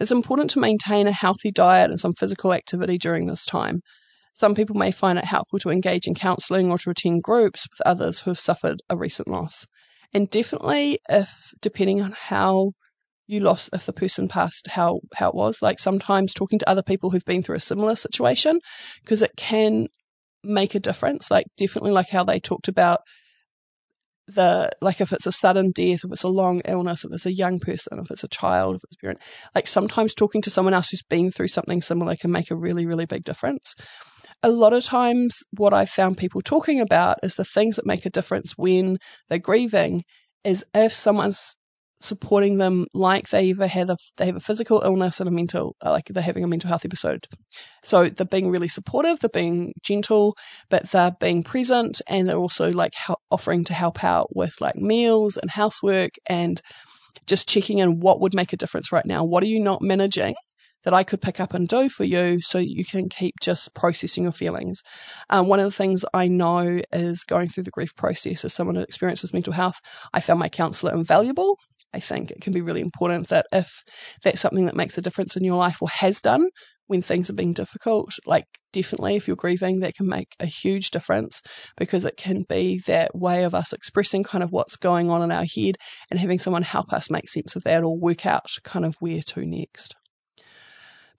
It's 0.00 0.12
important 0.12 0.50
to 0.50 0.60
maintain 0.60 1.06
a 1.06 1.12
healthy 1.12 1.50
diet 1.50 1.90
and 1.90 2.00
some 2.00 2.12
physical 2.12 2.52
activity 2.52 2.98
during 2.98 3.26
this 3.26 3.44
time. 3.44 3.80
Some 4.32 4.54
people 4.54 4.76
may 4.76 4.90
find 4.90 5.18
it 5.18 5.26
helpful 5.26 5.58
to 5.60 5.70
engage 5.70 6.06
in 6.06 6.14
counselling 6.14 6.70
or 6.70 6.78
to 6.78 6.90
attend 6.90 7.22
groups 7.22 7.66
with 7.70 7.86
others 7.86 8.20
who 8.20 8.30
have 8.30 8.38
suffered 8.38 8.80
a 8.88 8.96
recent 8.96 9.28
loss. 9.28 9.66
And 10.14 10.30
definitely, 10.30 11.00
if 11.08 11.52
depending 11.60 12.00
on 12.00 12.12
how 12.12 12.72
you 13.26 13.40
lost, 13.40 13.70
if 13.72 13.84
the 13.84 13.92
person 13.92 14.28
passed, 14.28 14.68
how 14.68 15.00
how 15.14 15.28
it 15.30 15.34
was, 15.34 15.60
like 15.60 15.78
sometimes 15.78 16.32
talking 16.32 16.58
to 16.60 16.68
other 16.68 16.82
people 16.82 17.10
who've 17.10 17.24
been 17.24 17.42
through 17.42 17.56
a 17.56 17.60
similar 17.60 17.96
situation, 17.96 18.60
because 19.02 19.22
it 19.22 19.32
can 19.36 19.88
make 20.44 20.74
a 20.74 20.80
difference. 20.80 21.30
Like 21.30 21.46
definitely, 21.56 21.90
like 21.90 22.10
how 22.10 22.24
they 22.24 22.38
talked 22.38 22.68
about 22.68 23.00
the 24.26 24.70
like 24.80 25.00
if 25.00 25.12
it's 25.12 25.26
a 25.26 25.32
sudden 25.32 25.72
death, 25.72 26.04
if 26.04 26.12
it's 26.12 26.22
a 26.22 26.28
long 26.28 26.60
illness, 26.64 27.04
if 27.04 27.12
it's 27.12 27.26
a 27.26 27.34
young 27.34 27.58
person, 27.58 27.98
if 27.98 28.10
it's 28.10 28.24
a 28.24 28.28
child, 28.28 28.76
if 28.76 28.84
it's 28.84 28.96
a 28.96 29.00
parent, 29.00 29.20
like 29.54 29.66
sometimes 29.66 30.14
talking 30.14 30.42
to 30.42 30.50
someone 30.50 30.74
else 30.74 30.90
who's 30.90 31.02
been 31.02 31.30
through 31.30 31.48
something 31.48 31.80
similar 31.80 32.16
can 32.16 32.30
make 32.30 32.50
a 32.50 32.56
really, 32.56 32.86
really 32.86 33.06
big 33.06 33.24
difference. 33.24 33.74
A 34.44 34.50
lot 34.50 34.74
of 34.74 34.84
times, 34.84 35.42
what 35.52 35.72
I 35.72 35.86
found 35.86 36.18
people 36.18 36.42
talking 36.42 36.78
about 36.78 37.16
is 37.22 37.36
the 37.36 37.46
things 37.46 37.76
that 37.76 37.86
make 37.86 38.04
a 38.04 38.10
difference 38.10 38.52
when 38.58 38.98
they're 39.30 39.38
grieving 39.38 40.02
is 40.44 40.62
if 40.74 40.92
someone's 40.92 41.56
supporting 42.00 42.58
them 42.58 42.86
like 42.92 43.30
they 43.30 43.44
either 43.44 43.66
have 43.66 43.88
a 43.88 43.96
they 44.18 44.26
have 44.26 44.36
a 44.36 44.40
physical 44.40 44.82
illness 44.84 45.18
and 45.18 45.28
a 45.30 45.32
mental 45.32 45.74
uh, 45.82 45.90
like 45.90 46.04
they're 46.10 46.22
having 46.22 46.44
a 46.44 46.46
mental 46.46 46.68
health 46.68 46.84
episode. 46.84 47.26
So 47.82 48.10
they're 48.10 48.26
being 48.26 48.50
really 48.50 48.68
supportive, 48.68 49.18
they're 49.18 49.30
being 49.30 49.72
gentle, 49.82 50.36
but 50.68 50.90
they're 50.90 51.16
being 51.18 51.42
present 51.42 52.02
and 52.06 52.28
they're 52.28 52.36
also 52.36 52.70
like 52.70 52.92
offering 53.30 53.64
to 53.64 53.72
help 53.72 54.04
out 54.04 54.36
with 54.36 54.60
like 54.60 54.76
meals 54.76 55.38
and 55.38 55.50
housework 55.50 56.10
and 56.26 56.60
just 57.26 57.48
checking 57.48 57.78
in 57.78 57.98
what 58.00 58.20
would 58.20 58.34
make 58.34 58.52
a 58.52 58.58
difference 58.58 58.92
right 58.92 59.06
now. 59.06 59.24
What 59.24 59.42
are 59.42 59.46
you 59.46 59.60
not 59.60 59.80
managing? 59.80 60.34
That 60.84 60.94
I 60.94 61.04
could 61.04 61.20
pick 61.20 61.40
up 61.40 61.54
and 61.54 61.66
do 61.66 61.88
for 61.88 62.04
you 62.04 62.40
so 62.40 62.58
you 62.58 62.84
can 62.84 63.08
keep 63.08 63.34
just 63.40 63.74
processing 63.74 64.24
your 64.24 64.32
feelings. 64.32 64.82
Um, 65.30 65.48
one 65.48 65.60
of 65.60 65.64
the 65.64 65.76
things 65.76 66.04
I 66.12 66.28
know 66.28 66.80
is 66.92 67.24
going 67.24 67.48
through 67.48 67.64
the 67.64 67.70
grief 67.70 67.94
process 67.96 68.44
as 68.44 68.52
someone 68.52 68.76
who 68.76 68.82
experiences 68.82 69.32
mental 69.32 69.52
health, 69.52 69.80
I 70.12 70.20
found 70.20 70.40
my 70.40 70.48
counsellor 70.48 70.92
invaluable 70.92 71.56
I 71.94 72.00
think 72.00 72.32
it 72.32 72.40
can 72.40 72.52
be 72.52 72.60
really 72.60 72.80
important 72.80 73.28
that 73.28 73.46
if 73.52 73.84
that's 74.24 74.40
something 74.40 74.66
that 74.66 74.74
makes 74.74 74.98
a 74.98 75.00
difference 75.00 75.36
in 75.36 75.44
your 75.44 75.56
life 75.56 75.80
or 75.80 75.88
has 75.88 76.20
done 76.20 76.48
when 76.88 77.02
things 77.02 77.30
are 77.30 77.34
being 77.34 77.52
difficult, 77.52 78.10
like 78.26 78.46
definitely 78.72 79.14
if 79.14 79.28
you're 79.28 79.36
grieving, 79.36 79.78
that 79.80 79.94
can 79.94 80.08
make 80.08 80.34
a 80.40 80.46
huge 80.46 80.90
difference 80.90 81.40
because 81.76 82.04
it 82.04 82.16
can 82.16 82.44
be 82.48 82.80
that 82.86 83.14
way 83.14 83.44
of 83.44 83.54
us 83.54 83.72
expressing 83.72 84.24
kind 84.24 84.42
of 84.42 84.50
what's 84.50 84.76
going 84.76 85.08
on 85.08 85.22
in 85.22 85.30
our 85.30 85.46
head 85.56 85.76
and 86.10 86.18
having 86.18 86.40
someone 86.40 86.62
help 86.62 86.92
us 86.92 87.10
make 87.10 87.28
sense 87.28 87.54
of 87.54 87.62
that 87.62 87.84
or 87.84 87.96
work 87.96 88.26
out 88.26 88.50
kind 88.64 88.84
of 88.84 88.96
where 88.98 89.20
to 89.28 89.46
next. 89.46 89.94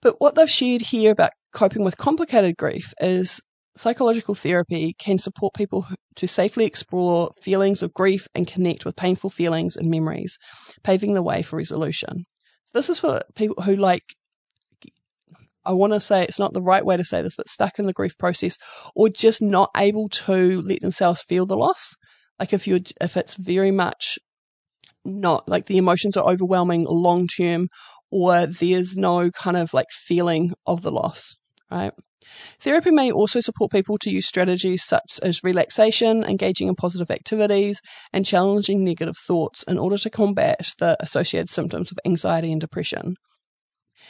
But 0.06 0.20
what 0.20 0.36
they've 0.36 0.48
shared 0.48 0.82
here 0.82 1.10
about 1.10 1.32
coping 1.52 1.82
with 1.82 1.96
complicated 1.96 2.56
grief 2.56 2.94
is 3.00 3.40
Psychological 3.76 4.36
therapy 4.36 4.94
can 5.00 5.18
support 5.18 5.52
people 5.52 5.84
to 6.14 6.28
safely 6.28 6.64
explore 6.64 7.32
feelings 7.42 7.82
of 7.82 7.92
grief 7.92 8.28
and 8.32 8.46
connect 8.46 8.84
with 8.84 8.94
painful 8.94 9.30
feelings 9.30 9.76
and 9.76 9.90
memories, 9.90 10.38
paving 10.84 11.14
the 11.14 11.24
way 11.24 11.42
for 11.42 11.56
resolution. 11.56 12.24
This 12.72 12.88
is 12.88 13.00
for 13.00 13.22
people 13.34 13.64
who 13.64 13.74
like 13.74 14.14
I 15.64 15.72
want 15.72 15.92
to 15.92 16.00
say 16.00 16.22
it's 16.22 16.38
not 16.38 16.54
the 16.54 16.62
right 16.62 16.86
way 16.86 16.96
to 16.96 17.04
say 17.04 17.20
this, 17.20 17.34
but 17.34 17.48
stuck 17.48 17.80
in 17.80 17.86
the 17.86 17.92
grief 17.92 18.16
process 18.16 18.56
or 18.94 19.08
just 19.08 19.42
not 19.42 19.70
able 19.76 20.08
to 20.08 20.62
let 20.62 20.82
themselves 20.82 21.24
feel 21.24 21.46
the 21.46 21.56
loss. 21.56 21.96
Like 22.38 22.52
if 22.52 22.68
you're 22.68 22.78
if 23.00 23.16
it's 23.16 23.34
very 23.34 23.72
much 23.72 24.18
not 25.04 25.48
like 25.48 25.66
the 25.66 25.78
emotions 25.78 26.16
are 26.16 26.30
overwhelming 26.30 26.86
long 26.88 27.26
term 27.26 27.68
or 28.16 28.46
there's 28.46 28.96
no 28.96 29.30
kind 29.30 29.58
of 29.58 29.74
like 29.74 29.90
feeling 29.90 30.50
of 30.66 30.80
the 30.80 30.90
loss, 30.90 31.36
right? 31.70 31.92
Therapy 32.60 32.90
may 32.90 33.12
also 33.12 33.40
support 33.40 33.70
people 33.70 33.98
to 33.98 34.10
use 34.10 34.26
strategies 34.26 34.82
such 34.82 35.20
as 35.22 35.44
relaxation, 35.44 36.24
engaging 36.24 36.68
in 36.68 36.74
positive 36.74 37.10
activities, 37.10 37.78
and 38.14 38.24
challenging 38.24 38.82
negative 38.82 39.16
thoughts 39.18 39.62
in 39.64 39.76
order 39.76 39.98
to 39.98 40.08
combat 40.08 40.72
the 40.78 40.96
associated 40.98 41.50
symptoms 41.50 41.92
of 41.92 41.98
anxiety 42.06 42.50
and 42.50 42.60
depression. 42.60 43.16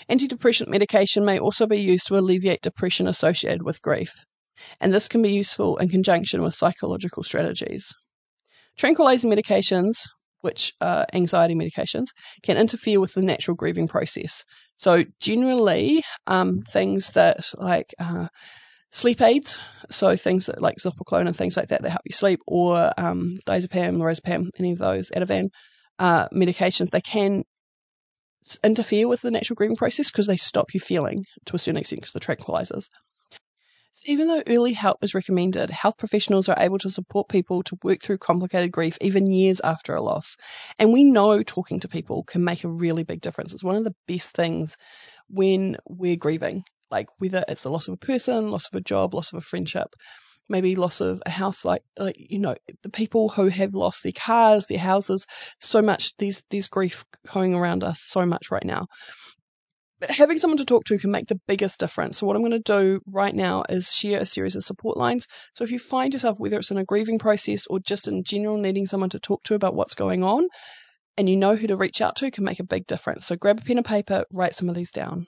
Antidepressant 0.09 0.69
medication 0.69 1.25
may 1.25 1.39
also 1.39 1.67
be 1.67 1.81
used 1.81 2.07
to 2.07 2.17
alleviate 2.17 2.63
depression 2.63 3.09
associated 3.09 3.65
with 3.65 3.83
grief, 3.83 4.13
and 4.81 4.95
this 4.95 5.09
can 5.09 5.21
be 5.21 5.33
useful 5.33 5.79
in 5.79 5.89
conjunction 5.89 6.43
with 6.43 6.55
psychological 6.55 7.25
strategies. 7.25 7.93
Tranquilizing 8.79 9.31
medications, 9.31 9.97
which 10.47 10.73
are 10.81 11.07
anxiety 11.13 11.55
medications, 11.55 12.07
can 12.45 12.57
interfere 12.57 13.01
with 13.01 13.15
the 13.15 13.21
natural 13.21 13.57
grieving 13.57 13.89
process. 13.89 14.45
So, 14.77 15.05
generally, 15.21 16.05
um, 16.29 16.61
things 16.61 17.11
that 17.13 17.51
like 17.55 17.89
uh, 17.99 18.29
sleep 18.93 19.21
aids, 19.21 19.59
so 19.91 20.17
things 20.17 20.47
that 20.47 20.63
like 20.63 20.77
Zopiclone 20.77 21.27
and 21.27 21.37
things 21.37 21.57
like 21.57 21.69
that 21.69 21.83
that 21.83 21.91
help 21.91 22.03
you 22.05 22.13
sleep, 22.13 22.41
or 22.47 22.93
um, 22.97 23.35
diazepam, 23.47 23.97
lorazepam, 23.97 24.51
any 24.61 24.71
of 24.71 24.79
those, 24.79 25.11
Ativan 25.11 25.49
uh, 25.99 26.29
medications, 26.29 26.91
they 26.91 27.01
can 27.01 27.43
interfere 28.63 29.09
with 29.09 29.23
the 29.23 29.31
natural 29.33 29.57
grieving 29.57 29.77
process 29.77 30.11
because 30.11 30.29
they 30.29 30.37
stop 30.37 30.73
you 30.73 30.79
feeling 30.79 31.25
to 31.47 31.57
a 31.57 31.59
certain 31.59 31.79
extent 31.79 32.01
because 32.03 32.13
the 32.13 32.21
tranquilizers. 32.21 32.85
Even 34.05 34.29
though 34.29 34.43
early 34.47 34.73
help 34.73 35.03
is 35.03 35.15
recommended, 35.15 35.71
health 35.71 35.97
professionals 35.97 36.49
are 36.49 36.59
able 36.59 36.79
to 36.79 36.91
support 36.91 37.29
people 37.29 37.63
to 37.63 37.79
work 37.83 38.03
through 38.03 38.19
complicated 38.19 38.71
grief 38.71 38.99
even 39.01 39.31
years 39.31 39.61
after 39.65 39.95
a 39.95 40.03
loss. 40.03 40.37
And 40.79 40.93
we 40.93 41.05
know 41.05 41.43
talking 41.43 41.81
to 41.81 41.89
people 41.89 42.23
can 42.25 42.45
make 42.45 42.65
a 42.65 42.69
really 42.69 43.05
big 43.05 43.21
difference. 43.21 43.53
It's 43.53 43.65
one 43.65 43.77
of 43.77 43.85
the 43.85 43.95
best 44.07 44.35
things 44.35 44.77
when 45.29 45.77
we're 45.89 46.17
grieving, 46.17 46.65
like 46.91 47.09
whether 47.19 47.45
it's 47.49 47.63
the 47.63 47.71
loss 47.71 47.89
of 47.89 47.95
a 47.95 47.99
person, 47.99 48.51
loss 48.51 48.67
of 48.67 48.75
a 48.75 48.81
job, 48.81 49.15
loss 49.15 49.33
of 49.33 49.39
a 49.39 49.43
friendship, 49.43 49.95
maybe 50.49 50.77
loss 50.77 51.01
of 51.01 51.21
a 51.27 51.31
house 51.31 51.65
like 51.65 51.83
like 51.99 52.17
you 52.19 52.39
know 52.39 52.55
the 52.83 52.89
people 52.89 53.31
who 53.31 53.49
have 53.49 53.75
lost 53.75 54.03
their 54.03 54.13
cars 54.13 54.67
their 54.67 54.79
houses 54.79 55.27
so 55.61 55.83
much 55.83 56.17
there's 56.19 56.45
there's 56.51 56.69
grief 56.69 57.05
going 57.33 57.55
around 57.55 57.83
us 57.83 58.01
so 58.01 58.25
much 58.25 58.51
right 58.51 58.65
now 58.65 58.87
having 60.09 60.39
someone 60.39 60.59
to 60.59 60.65
talk 60.65 60.85
to 60.85 60.99
can 60.99 61.11
make 61.11 61.29
the 61.29 61.41
biggest 61.47 61.81
difference. 61.81 62.19
So, 62.19 62.27
what 62.27 62.37
I'm 62.37 62.43
going 62.43 62.53
to 62.53 62.59
do 62.59 63.01
right 63.07 63.35
now 63.35 63.65
is 63.69 63.95
share 63.95 64.21
a 64.21 64.27
series 64.27 64.57
of 64.57 64.63
support 64.63 64.97
lines. 64.97 65.27
So, 65.55 65.65
if 65.65 65.71
you 65.71 65.79
find 65.79 66.13
yourself, 66.13 66.39
whether 66.39 66.59
it's 66.59 66.71
in 66.71 66.77
a 66.77 66.85
grieving 66.85 67.19
process 67.19 67.67
or 67.69 67.81
just 67.81 68.07
in 68.07 68.23
general 68.23 68.59
needing 68.59 68.87
someone 68.87 69.11
to 69.11 69.21
talk 69.21 69.43
to 69.45 69.55
about 69.55 69.75
what's 69.75 69.95
going 69.95 70.23
on, 70.23 70.49
and 71.17 71.29
you 71.29 71.37
know 71.37 71.57
who 71.57 71.67
to 71.67 71.77
reach 71.77 72.01
out 72.01 72.17
to, 72.17 72.31
can 72.31 72.45
make 72.45 72.61
a 72.61 72.65
big 72.65 72.87
difference. 72.87 73.27
So, 73.27 73.37
grab 73.37 73.61
a 73.61 73.63
pen 73.63 73.79
and 73.79 73.87
paper, 73.87 74.25
write 74.33 74.55
some 74.55 74.69
of 74.69 74.75
these 74.75 74.91
down. 74.91 75.27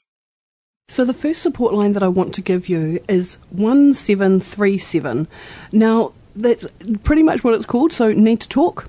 So, 0.89 1.05
the 1.05 1.15
first 1.15 1.43
support 1.43 1.75
line 1.75 1.93
that 1.95 2.03
I 2.03 2.09
want 2.09 2.35
to 2.35 2.43
give 2.43 2.69
you 2.69 3.03
is 3.09 3.39
1737. 3.51 5.29
Now, 5.73 6.13
that's 6.37 6.67
pretty 7.03 7.23
much 7.23 7.43
what 7.43 7.55
it's 7.55 7.67
called. 7.67 7.93
So, 7.93 8.13
need 8.13 8.41
to 8.41 8.49
talk 8.49 8.89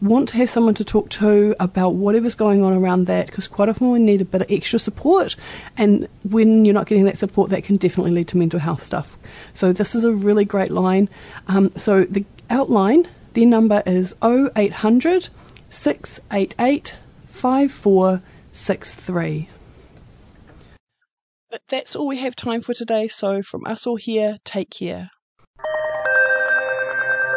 want 0.00 0.28
to 0.30 0.36
have 0.36 0.50
someone 0.50 0.74
to 0.74 0.84
talk 0.84 1.08
to 1.10 1.54
about 1.58 1.94
whatever's 1.94 2.34
going 2.34 2.62
on 2.62 2.72
around 2.72 3.06
that 3.06 3.26
because 3.26 3.48
quite 3.48 3.68
often 3.68 3.90
we 3.90 3.98
need 3.98 4.20
a 4.20 4.24
bit 4.24 4.42
of 4.42 4.50
extra 4.50 4.78
support. 4.78 5.36
And 5.76 6.08
when 6.22 6.64
you're 6.64 6.74
not 6.74 6.86
getting 6.86 7.04
that 7.04 7.18
support 7.18 7.50
that 7.50 7.64
can 7.64 7.76
definitely 7.76 8.12
lead 8.12 8.28
to 8.28 8.36
mental 8.36 8.60
health 8.60 8.82
stuff. 8.82 9.16
So 9.54 9.72
this 9.72 9.94
is 9.94 10.04
a 10.04 10.12
really 10.12 10.44
great 10.44 10.70
line. 10.70 11.08
Um, 11.48 11.72
so 11.76 12.04
the 12.04 12.24
outline 12.50 13.08
the 13.32 13.44
number 13.44 13.82
is 13.86 14.14
0800 14.22 15.28
688 15.68 16.96
5463 17.30 19.48
but 21.50 21.62
that's 21.68 21.96
all 21.96 22.06
we 22.06 22.18
have 22.18 22.36
time 22.36 22.60
for 22.60 22.74
today. 22.74 23.08
So 23.08 23.40
from 23.40 23.64
us 23.66 23.86
all 23.86 23.96
here 23.96 24.36
take 24.44 24.70
care 24.70 25.10